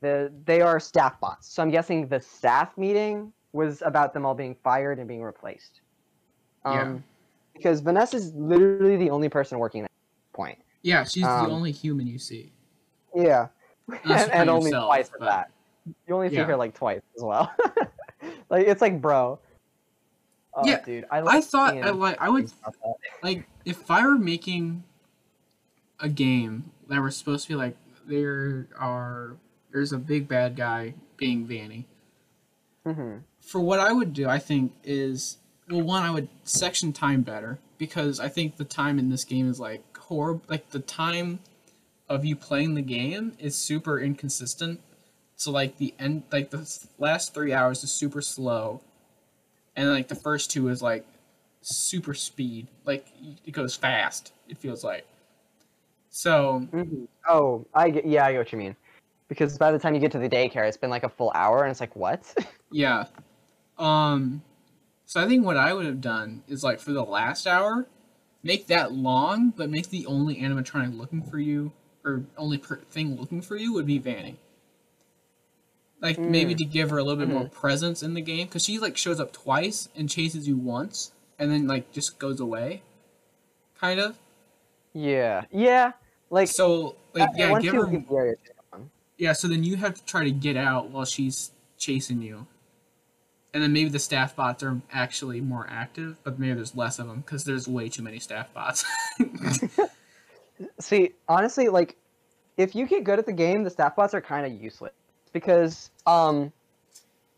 [0.00, 4.34] the they are staff bots, so I'm guessing the staff meeting was about them all
[4.34, 5.80] being fired and being replaced.
[6.64, 6.98] Um, Yeah.
[7.54, 10.58] Because Vanessa's literally the only person working at that point.
[10.82, 12.52] Yeah, she's Um, the only human you see.
[13.14, 13.48] Yeah,
[14.04, 15.50] Unless and, and play only twice but- that.
[16.06, 16.44] You only see Yeah.
[16.44, 17.50] her like twice as well.
[18.50, 19.38] like it's like, bro.
[20.58, 23.22] Oh, Yeah, dude, I, I thought I like I would things about that.
[23.22, 24.84] like if I were making
[26.00, 27.76] a game that was supposed to be like
[28.06, 29.36] there are
[29.72, 31.86] there's a big bad guy being Vanny.
[32.86, 33.22] Mhm.
[33.40, 35.38] For what I would do, I think is
[35.68, 39.50] well, one I would section time better because I think the time in this game
[39.50, 40.42] is like horrible.
[40.48, 41.40] Like the time
[42.08, 44.80] of you playing the game is super inconsistent.
[45.34, 46.66] So like the end, like the
[46.98, 48.80] last three hours is super slow,
[49.76, 51.06] and like the first two is like
[51.60, 52.66] super speed.
[52.84, 53.06] Like
[53.44, 54.32] it goes fast.
[54.48, 55.06] It feels like.
[56.10, 57.06] So Mhm.
[57.28, 58.06] Oh, I get.
[58.06, 58.76] Yeah, I get what you mean.
[59.28, 61.62] Because by the time you get to the daycare, it's been like a full hour,
[61.62, 62.22] and it's like, what?
[62.72, 63.04] Yeah.
[63.78, 64.42] Um
[65.04, 67.86] so I think what I would have done is like for the last hour,
[68.42, 71.70] make that long, but make the only animatronic looking for you
[72.04, 74.36] or only per- thing looking for you would be Vanny.
[76.06, 76.58] Like maybe Mm.
[76.58, 79.18] to give her a little bit more presence in the game cuz she like shows
[79.18, 82.82] up twice and chases you once and then like just goes away.
[83.80, 84.16] Kind of.
[84.92, 85.92] yeah, yeah.
[86.30, 88.90] Like, So like yeah, give her get the area taken.
[89.18, 92.46] Yeah, so then you have to try to get out while she's chasing you.
[93.52, 97.08] And then maybe the staff bots are actually more active, but maybe there's less of
[97.08, 98.84] them because there's way too many staff bots.
[100.80, 101.96] See, honestly, like,
[102.56, 104.92] if you get good at the game, the staff bots are kind of useless
[105.36, 106.50] because, um,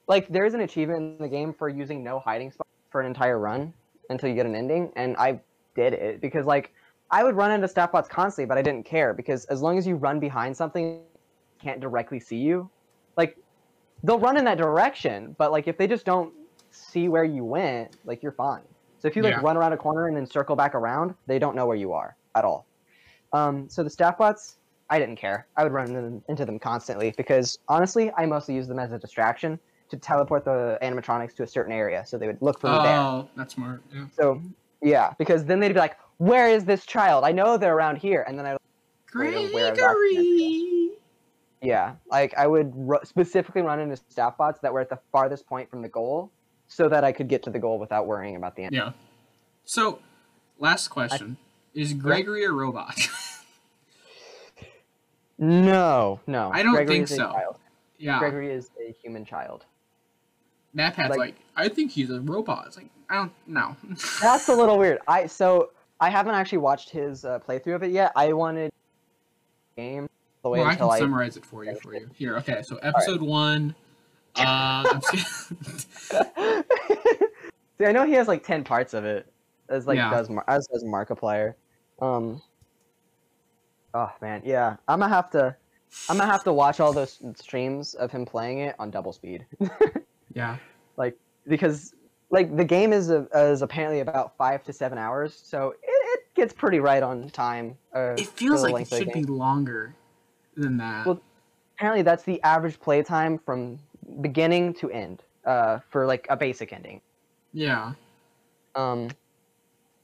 [0.07, 3.07] like, there is an achievement in the game for using no hiding spot for an
[3.09, 3.75] entire run
[4.09, 5.43] until you get an ending, and I
[5.75, 6.73] did it because, like,
[7.11, 9.87] I would run into staff bots constantly, but I didn't care because as long as
[9.87, 11.07] you run behind something,
[11.61, 12.71] can't directly see you,
[13.17, 13.37] like,
[14.05, 16.33] they'll run in that direction, but like if they just don't
[16.71, 18.65] see where you went, like you're fine.
[18.99, 19.43] So if you like Yeah.
[19.43, 22.17] run around a corner and then circle back around, they don't know where you are
[22.37, 22.69] at all.
[23.33, 24.58] Um, so the staff bots,
[24.91, 25.47] I didn't care.
[25.57, 29.59] I would run into them constantly because honestly, I mostly use them as a distraction
[29.91, 32.99] to teleport the animatronics to a certain area, so they would look for me there.
[32.99, 33.83] oh, that's smart.
[33.93, 34.07] Yeah.
[34.15, 34.43] So
[34.83, 37.25] yeah, because then they'd be like, "Where is this child?
[37.25, 38.57] I know they're around here," and then I
[39.15, 40.91] Right aware of that Gregory!
[41.63, 45.47] Yeah, like I would ru- specifically run into staff bots that were at the farthest
[45.47, 46.31] point from the goal,
[46.69, 48.75] so that I could get to the goal without worrying about the end.
[48.75, 48.93] Yeah.
[49.65, 50.01] So,
[50.59, 51.37] last question.
[51.75, 52.95] Is Gregory a robot?
[55.39, 56.51] No, no.
[56.53, 57.17] I don't Gregory think so.
[57.19, 57.57] child.
[57.99, 58.19] yeah.
[58.19, 59.65] Gregory is a human child.
[60.77, 62.67] MatPat's like, like- I think he's a robot.
[62.67, 63.77] It's like, I don't know.
[64.23, 64.99] That's a little weird.
[65.09, 65.71] I so
[66.01, 68.13] I haven't actually watched his uh, playthrough of it yet.
[68.17, 68.71] I wanted
[69.77, 70.09] game
[70.43, 70.99] the way well, I can I.
[70.99, 71.75] summarize it for you.
[71.77, 72.37] For you here.
[72.39, 73.75] Okay, so episode one.
[74.37, 74.43] Uh,
[74.93, 75.49] I'm just
[76.11, 76.65] kidding.
[77.79, 79.27] See, I know he has like ten parts of it,
[79.69, 80.11] as like Yeah.
[80.11, 81.55] does Mar- as does Markiplier.
[82.01, 82.43] Um.
[83.95, 84.77] Oh man, yeah.
[84.87, 85.57] I'm gonna have to.
[86.09, 89.47] I'm gonna have to watch all those streams of him playing it on double speed
[90.35, 90.57] yeah.
[90.97, 91.17] Like
[91.47, 91.95] because
[92.31, 96.21] like the game is a, is apparently about five to seven hours, so it, it
[96.35, 97.77] gets pretty right on time.
[97.95, 99.95] Uh, It feels like it length of the should be longer
[100.57, 101.07] than that.
[101.07, 101.21] Well,
[101.77, 103.79] apparently that's the average play time from
[104.21, 107.01] beginning to end uh, for like a basic ending.
[107.53, 107.95] Yeah.
[108.75, 109.09] Um,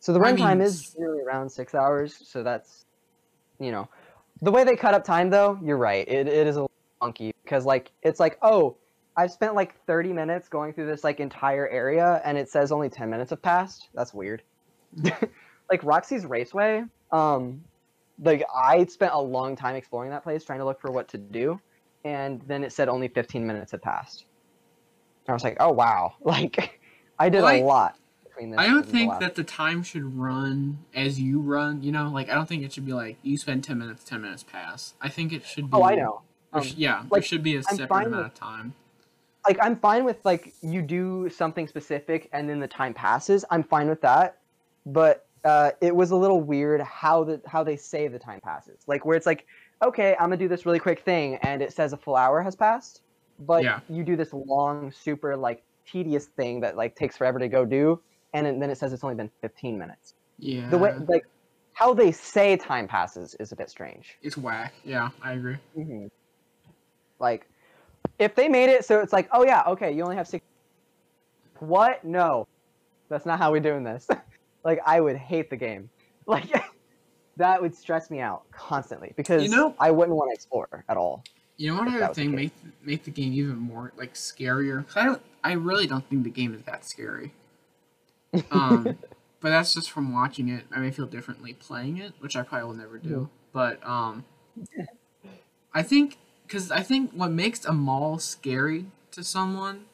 [0.01, 2.16] so the runtime mean, is generally around six hours.
[2.27, 2.85] So that's,
[3.59, 3.89] you know,
[4.43, 5.59] the way they cut up time though.
[5.62, 6.06] You're right.
[6.06, 6.70] It, it is a little
[7.01, 8.76] funky because like it's like oh,
[9.16, 12.89] I've spent like 30 minutes going through this like entire area and it says only
[12.89, 13.89] 10 minutes have passed.
[13.94, 14.43] That's weird.
[15.70, 16.82] like Roxy's Raceway.
[17.12, 17.62] Um,
[18.22, 21.18] like I spent a long time exploring that place trying to look for what to
[21.18, 21.60] do,
[22.05, 24.26] and then it said only 15 minutes had passed.
[25.26, 26.81] And I was like, oh wow, like
[27.18, 27.98] I did Well, I- a lot
[28.35, 28.61] between this.
[28.61, 31.82] I don't and the think that the time should run as you run.
[31.82, 34.20] You know, like I don't think it should be like you spend ten minutes, ten
[34.23, 34.94] minutes pass.
[35.01, 35.77] I think it should be.
[35.77, 36.23] Oh, I know.
[36.52, 38.74] Um, sh- yeah, there like, should be a I'm separate amount with- of time.
[39.47, 43.44] like I'm fine with like you do something specific and then the time passes.
[43.51, 44.39] I'm fine with that,
[44.86, 48.78] but uh, it was a little weird how the how they say the time passes.
[48.86, 49.47] Like where it's like,
[49.82, 52.55] okay, I'm gonna do this really quick thing, and it says a full hour has
[52.56, 53.02] passed,
[53.40, 53.81] but Yeah.
[53.90, 58.01] you do this long, super like tedious thing that like takes forever to go do,
[58.35, 60.15] and then it says it's only been 15 minutes.
[60.39, 60.69] Yeah.
[60.69, 61.24] The way like
[61.73, 64.16] how they say time passes is a bit strange.
[64.23, 64.74] it's whack.
[64.85, 65.56] Yeah, I agree.
[65.74, 66.06] hmm
[67.19, 67.47] Like,
[68.19, 70.44] if they made it so it's like, oh yeah, okay, you only have six.
[71.61, 72.05] What?
[72.05, 72.47] No,
[73.09, 74.09] that's not how we're doing this.
[74.65, 75.89] like, I would hate the game.
[76.27, 76.51] Like,
[77.36, 80.97] that would stress me out constantly because You know- I wouldn't want to explore at
[80.97, 81.23] all.
[81.59, 82.51] You know what other thing make
[82.82, 84.86] make the game even more like scarier?
[84.86, 85.20] 'Cause I don't.
[85.44, 87.32] I really don't think the game is that scary.
[88.51, 88.98] Um,
[89.40, 90.65] but that's just from watching it.
[90.74, 93.28] I may feel differently playing it, which I probably will never do.
[93.52, 94.24] But um,
[95.73, 99.86] I think because I think what makes a mall scary to someone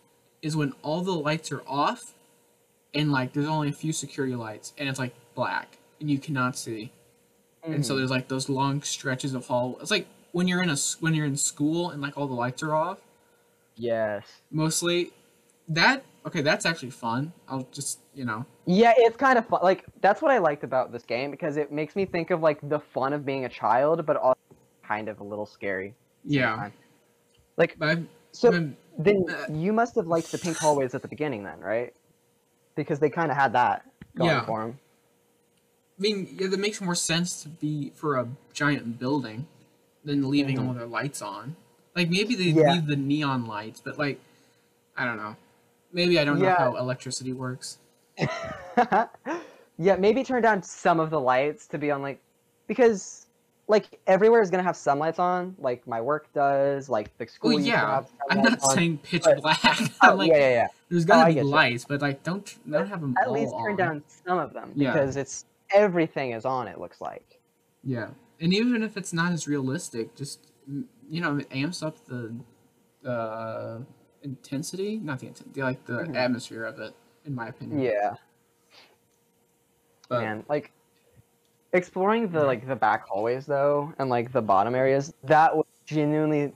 [0.43, 2.15] is when all the lights are off,
[2.95, 6.57] and like there's only a few security lights, and it's like black, and you cannot
[6.57, 6.93] see.
[7.63, 7.99] and so Mhm.
[7.99, 9.77] there's like those long stretches of hall.
[9.83, 12.63] It's like when you're in a when you're in school and like all the lights
[12.63, 12.99] are off.
[13.77, 14.25] yes.
[14.51, 15.13] Mostly,
[15.71, 16.43] that okay.
[16.43, 17.33] That's actually fun.
[17.49, 19.61] I'll just you know Yeah, it's kind of fun.
[19.63, 22.59] Like that's what I liked about this game because it makes me think of like
[22.69, 24.39] the fun of being a child, but also
[24.87, 25.89] kind of a little scary.
[25.89, 25.95] at
[26.25, 26.71] the same yeah.
[27.57, 28.51] Like I've, so.
[28.51, 31.95] been- Then Uh, you must have liked the pink hallways at the beginning, then, right?
[32.75, 33.87] Because they kind of had that
[34.17, 34.45] going Yeah.
[34.45, 34.79] for them.
[35.99, 39.47] I mean, yeah, that makes more sense to be for a giant building
[40.05, 40.69] than leaving Mhm.
[40.69, 41.57] all their lights on.
[41.95, 42.73] Like maybe they Yeah.
[42.75, 44.19] leave the neon lights, but like
[44.97, 45.37] I don't know.
[45.93, 47.79] Maybe I don't know how electricity works.
[49.79, 52.21] yeah, maybe turn down some of the lights to be on like
[52.67, 53.27] because
[53.67, 57.55] like everywhere is gonna have some lights on, like my work does, like the school.
[57.55, 58.03] Well, yeah.
[58.31, 58.75] I'm not on.
[58.75, 59.59] saying pitch but- black.
[60.03, 60.67] Oh, like, yeah, yeah, yeah.
[60.89, 61.51] there's Oh, gonna I be get you.
[61.51, 63.65] lights, but like don't don't have them At least on.
[63.65, 64.93] turn down some of them Yeah.
[64.93, 66.69] because it's everything is on.
[66.69, 67.39] It looks like.
[67.85, 68.09] Yeah,
[68.41, 70.51] and even if it's not as realistic, just
[71.09, 72.35] you know, amps up the
[73.09, 73.79] uh,
[74.23, 76.15] intensity, not the intensity, like the Mhm.
[76.15, 76.95] atmosphere of it,
[77.25, 77.81] in my opinion.
[77.81, 78.15] Yeah,
[80.09, 80.45] but, man.
[80.49, 80.73] Like
[81.73, 86.53] exploring the like the back hallways though, and like the bottom areas, that was genuinely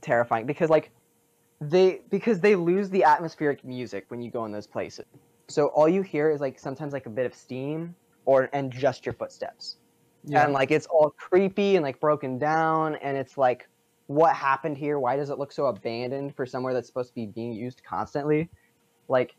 [0.00, 0.90] terrifying because like
[1.60, 5.06] they because they lose the atmospheric music when you go in those places.
[5.48, 9.06] So all you hear is like sometimes like a bit of steam or and just
[9.06, 9.76] your footsteps.
[10.24, 13.68] yeah, And like it's all creepy and like broken down and it's like
[14.06, 14.98] what happened here?
[14.98, 18.48] Why does it look so abandoned for somewhere that's supposed to be being used constantly?
[19.08, 19.34] Like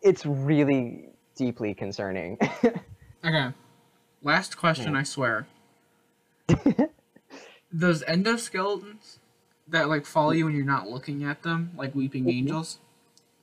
[0.00, 2.38] it's really deeply concerning.
[3.24, 3.52] okay.
[4.22, 5.00] Last question, Yeah.
[5.00, 5.46] I swear.
[7.72, 9.18] Those endoskeletons
[9.68, 12.78] that like follow you when you're not looking at them, like weeping angels.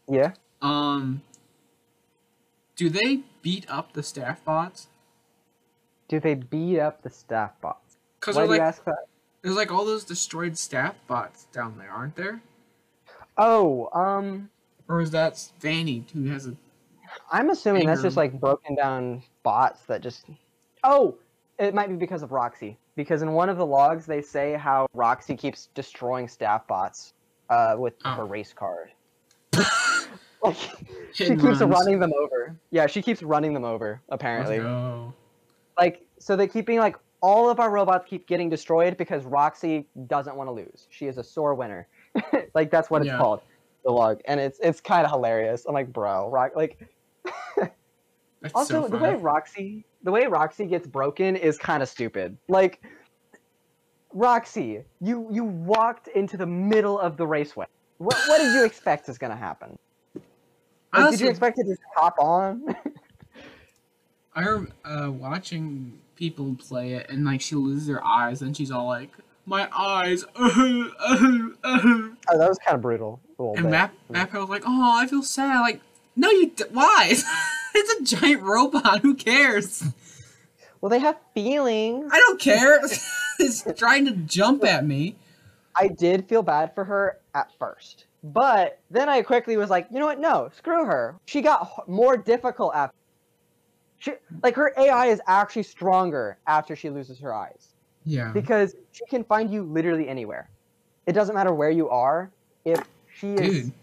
[0.07, 0.33] yeah.
[0.61, 1.21] Um,
[2.75, 4.87] do they beat up the staff bots?
[6.07, 7.97] Do they beat up the staff bots?
[8.25, 9.05] There's do you ask that?
[9.41, 12.41] There's like all those destroyed staff bots down there, aren't there?
[13.37, 14.49] Oh, um
[14.87, 16.55] Or is that Vanny who has a
[17.31, 20.25] I'm assuming that's just like broken down bots that just.
[20.83, 21.15] Oh,
[21.57, 22.77] it might be because of Roxy.
[22.95, 27.13] Because in one of the logs, they say how Roxy keeps destroying staff bots
[27.49, 28.11] uh, with Oh.
[28.11, 28.91] her race card.
[30.43, 30.55] like
[31.13, 31.61] she keeps runs.
[31.63, 32.55] running them over.
[32.71, 34.01] Yeah, she keeps running them over.
[34.09, 34.59] Apparently,
[35.77, 39.87] like so they keep being like all of our robots keep getting destroyed because Roxy
[40.07, 40.87] doesn't want to lose.
[40.89, 41.87] She is a sore winner.
[42.55, 43.17] like that's what it's Yeah.
[43.17, 43.41] called,
[43.83, 45.65] the log, and it's it's kind of hilarious.
[45.65, 46.79] I'm like, bro, Rock, like.
[48.41, 49.15] That's Also, so the way.
[49.15, 52.37] Roxy, the way Roxy gets broken is kind of stupid.
[52.47, 52.81] Like,
[54.13, 57.65] Roxy, you you walked into the middle of the raceway.
[57.97, 59.77] What what did you expect is gonna happen?
[60.93, 62.63] Like, did you expect it to just hop on?
[64.35, 68.69] I rem- uh watching people play it and like she loses her eyes and she's
[68.69, 69.09] all like,
[69.45, 70.25] my eyes.
[70.35, 71.79] Uh, uh, uh.
[72.29, 73.19] Oh, that was kind of brutal.
[73.39, 73.71] And.
[73.71, 75.61] Map Map was like, oh, I feel sad.
[75.61, 75.81] Like,
[76.15, 77.07] no, you d- why?
[77.73, 78.99] it's a giant robot.
[78.99, 79.83] Who cares?
[80.81, 82.11] Well, they have feelings.
[82.13, 82.79] I don't care.
[83.39, 85.15] it's trying to jump at me.
[85.75, 89.99] I did feel bad for her at first, but then I quickly was like, you
[89.99, 90.19] know what?
[90.19, 91.15] No, screw her.
[91.25, 92.93] She got h- more difficult after.
[93.99, 94.13] She,
[94.43, 97.73] like her AI is actually stronger after she loses her eyes
[98.05, 98.31] Yeah.
[98.31, 100.49] because she can find you literally anywhere.
[101.05, 102.31] It doesn't matter where you are.
[102.65, 102.79] If
[103.13, 103.73] she is Dude,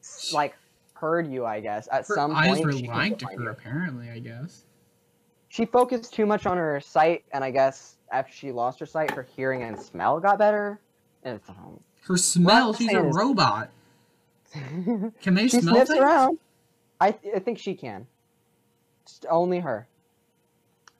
[0.00, 0.54] s- like
[0.94, 3.32] heard you, I guess at her some eyes point were she can lying to her,
[3.42, 3.48] you.
[3.48, 4.64] apparently, I guess.
[5.48, 9.10] She focused too much on her sight, and I guess after she lost her sight,
[9.12, 10.78] her hearing and smell got better.
[11.24, 13.70] And um, Her smell, she's a is- robot.
[14.52, 16.00] Can they she smell sniffs things?
[16.02, 16.38] around.
[17.00, 18.06] I th- I think she can.
[19.28, 19.86] Only her.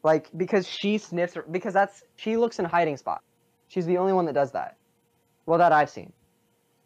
[0.02, 3.24] Like because she sniffs because that's she looks in hiding spots.
[3.68, 4.76] She's the only one that does that.
[5.47, 6.12] Well, that I've seen.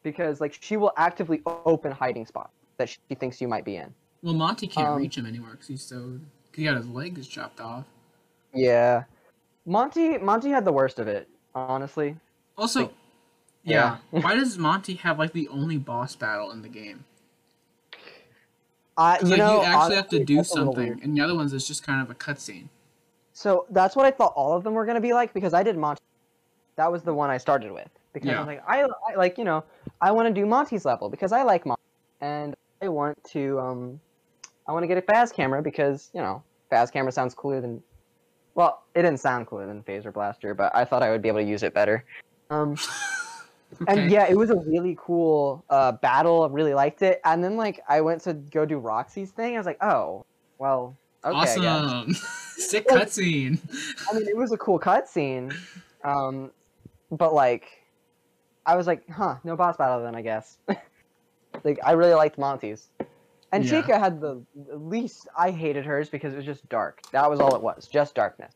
[0.02, 3.92] Because like she will actively open hiding spots that she thinks you might be in.
[4.22, 6.18] Well, Monty can't Um, reach him anymore because he's so.
[6.54, 7.84] He got his legs chopped off.
[8.54, 9.04] Yeah.
[9.66, 12.16] Monty Monty had the worst of it, honestly.
[12.58, 12.94] Also, Like,
[13.64, 13.98] yeah.
[14.12, 14.20] yeah.
[14.20, 17.04] why does Monty have like the only boss battle in the game?
[18.96, 21.20] I you like know you actually have to do that's a little something, and the
[21.20, 22.68] other ones is just kind of a cutscene.
[23.32, 25.76] So that's what I thought all of them were gonna be like because I did
[25.76, 26.02] Monty.
[26.76, 28.40] That was the one I started with because Yeah.
[28.40, 29.64] I'm like I, I like you know
[30.00, 31.82] I want to do Monty's level because I like Monty
[32.20, 34.00] and I want to um
[34.68, 37.82] I want to get a fast camera because you know fast camera sounds cooler than
[38.54, 41.40] well it didn't sound cooler than Fazer Blaster but I thought I would be able
[41.40, 42.04] to use it better.
[42.50, 42.76] Um
[43.80, 44.02] Okay.
[44.02, 47.56] and yeah it was a really cool uh battle I really liked it and then
[47.56, 50.26] like I went to go do Roxy's thing I was like oh
[50.58, 52.14] well okay awesome.
[52.56, 53.58] Sick cutscene.
[54.10, 55.54] I mean, it was a cool cutscene,
[56.04, 56.50] um,
[57.10, 57.64] but like,
[58.66, 60.58] I was like, huh, no boss battle then, I guess.
[61.64, 62.88] like, I really liked Monty's,
[63.52, 63.82] and Yeah.
[63.82, 67.00] Chica had the least I hated hers because it was just dark.
[67.12, 68.52] That was all it was, just darkness.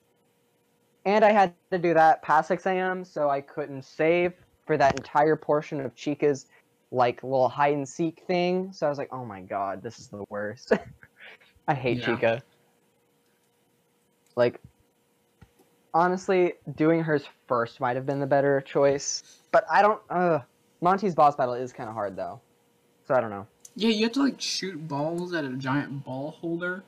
[1.04, 4.34] And I had to do that past 6 a.m., so I couldn't save
[4.66, 6.46] for that entire portion of Chica's
[6.90, 8.72] like little hide and seek thing.
[8.72, 10.72] So I was like, oh my god, this is the worst.
[11.68, 12.06] I hate Yeah.
[12.06, 12.42] Chica.
[14.36, 14.60] Like,
[15.94, 19.40] honestly, doing hers first might have been the better choice.
[19.50, 20.00] But I don't.
[20.10, 20.40] Uh,
[20.82, 22.40] Monty's boss battle is kind of hard though,
[23.06, 23.46] so I don't know.
[23.74, 26.84] Yeah, you have to like shoot balls at a giant ball holder.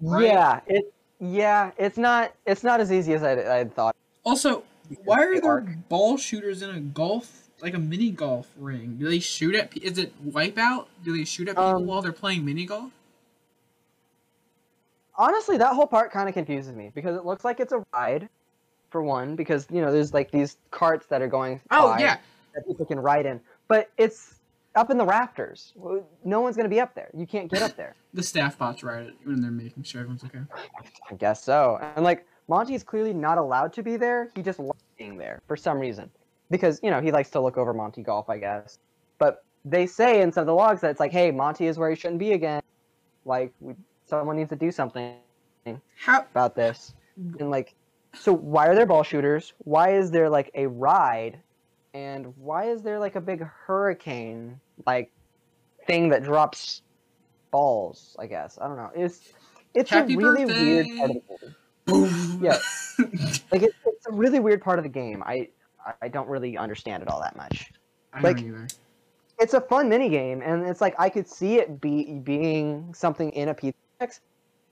[0.00, 0.24] Right.
[0.24, 0.92] Yeah, it.
[1.20, 2.34] Yeah, it's not.
[2.46, 3.94] It's not as easy as I I thought.
[4.24, 4.64] Also,
[5.04, 5.88] why are there arc.
[5.88, 8.96] ball shooters in a golf, like a mini golf ring?
[8.98, 9.76] Do they shoot at?
[9.76, 10.86] Is it wipeout?
[11.04, 12.92] Do they shoot at people Um, while they're playing mini golf?
[15.18, 18.28] Honestly, that whole part kind of confuses me because it looks like it's a ride,
[18.90, 21.60] for one, because you know there's like these carts that are going.
[21.70, 22.18] Oh yeah,
[22.54, 24.36] that people can ride in, but it's
[24.74, 25.72] up in the rafters.
[26.24, 27.10] No one's gonna be up there.
[27.16, 27.94] You can't get up there.
[28.14, 30.40] the staff bots ride it when they're making sure everyone's okay.
[31.10, 31.78] I guess so.
[31.96, 34.30] And like Monty's clearly not allowed to be there.
[34.34, 36.10] He just likes being there for some reason,
[36.50, 38.78] because you know he likes to look over Monty Golf, I guess.
[39.18, 41.90] But they say in some of the logs that it's like, hey, Monty is where
[41.90, 42.62] he shouldn't be again.
[43.24, 43.74] Like we,
[44.06, 45.16] someone needs to do something
[45.96, 46.20] How?
[46.20, 46.94] about this.
[47.16, 47.74] And like,
[48.14, 49.54] so why are there ball shooters?
[49.58, 51.40] Why is there like a ride?
[51.94, 55.10] And why is there like a big hurricane like
[55.86, 56.82] thing that drops
[57.50, 58.14] balls?
[58.18, 58.90] I guess I don't know.
[58.94, 59.32] It's
[59.74, 61.54] it's Happy a really weird part of the.
[61.88, 62.58] Yeah.
[63.52, 65.22] Like it, it's a really weird part of the game.
[65.22, 65.48] I
[66.00, 67.70] I- don't really understand it all that much.
[68.14, 68.66] I like- don't either.
[69.38, 73.30] It's a fun mini game, and it's like I could see it be being something
[73.32, 74.20] in a pizza box,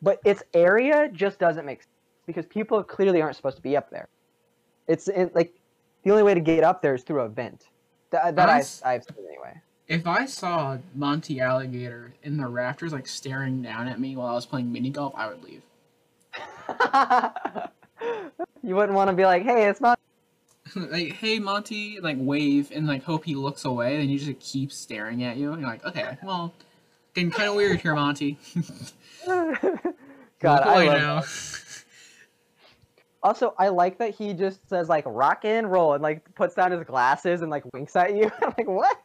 [0.00, 1.88] but its area just doesn't make sense
[2.24, 4.08] because people clearly aren't supposed to be up there.
[4.88, 5.52] It's in, like
[6.02, 7.68] the only way to get up there is through a vent.
[8.08, 9.60] That, that I've, I've seen anyway.
[9.86, 14.32] If I saw Monty Alligator in the rafters, like staring down at me while I
[14.32, 15.60] was playing mini golf, I would leave.
[18.62, 20.00] you wouldn't want to be like, "Hey, it's Monty.
[20.76, 24.72] like, hey Monty, like wave and like hope he looks away, then you just keep
[24.72, 25.52] staring at you.
[25.52, 26.52] And you're like, okay, well,
[27.14, 28.38] getting kind of weird here, Monty.
[29.26, 31.22] God, I love now.
[33.22, 36.72] Also, I like that he just says like rock and roll and like puts down
[36.72, 38.30] his glasses and like winks at you.
[38.42, 38.98] I'm like, what?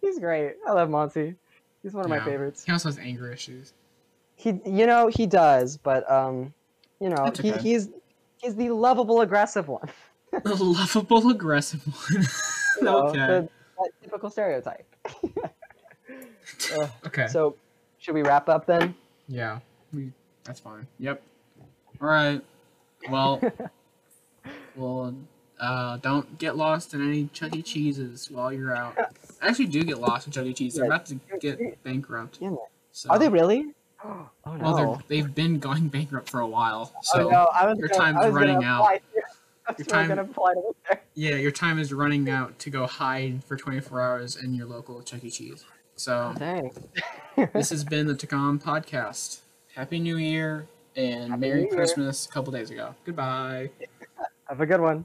[0.00, 0.54] He's great.
[0.66, 1.34] I love Monty.
[1.82, 2.18] He's one of Yeah.
[2.18, 2.64] my favorites.
[2.64, 3.72] He also has anger issues.
[4.36, 6.54] He, you know, he does, but um,
[7.00, 7.88] you know, That's he, he's
[8.38, 9.88] he's the lovable, aggressive one.
[10.44, 12.26] The lovable, aggressive one.
[12.78, 13.26] You know, okay.
[13.26, 13.48] the-
[13.78, 14.86] that typical stereotype.
[16.78, 16.90] Ugh.
[17.06, 17.26] okay.
[17.28, 17.56] So,
[17.98, 18.94] should we wrap up then?
[19.28, 19.60] yeah,
[19.92, 20.12] we.
[20.44, 20.86] That's fine.
[20.98, 21.22] Yep.
[22.00, 22.40] All right.
[23.10, 23.40] Well.
[24.76, 25.14] well,
[25.60, 27.62] Uh, don't get lost in any Chuck E.
[27.62, 28.96] Cheeses while you're out.
[29.42, 30.52] I actually do get lost in Chuck E.
[30.54, 30.74] Cheese.
[30.74, 32.38] They're about to get bankrupt.
[32.92, 33.10] So.
[33.10, 33.74] Are they really?
[34.04, 34.58] Oh no.
[34.60, 36.92] Well, they've been going bankrupt for a while.
[36.94, 38.82] Oh, so oh no, your gonna, time's running out.
[38.82, 39.00] apply-
[39.66, 41.00] I was Your time- gonna apply to there.
[41.14, 45.02] yeah, your time is running out to go hide for 24 hours in your local
[45.02, 45.30] Chuck E.
[45.30, 45.64] Cheese.
[45.96, 46.70] So oh, Dang.
[47.52, 49.40] this has been the Takam podcast.
[49.74, 50.66] Happy New Year
[50.96, 51.76] and Happy Merry New Year.
[51.76, 52.94] Christmas a couple days ago.
[53.04, 53.68] Goodbye.
[54.48, 55.04] Have a good one.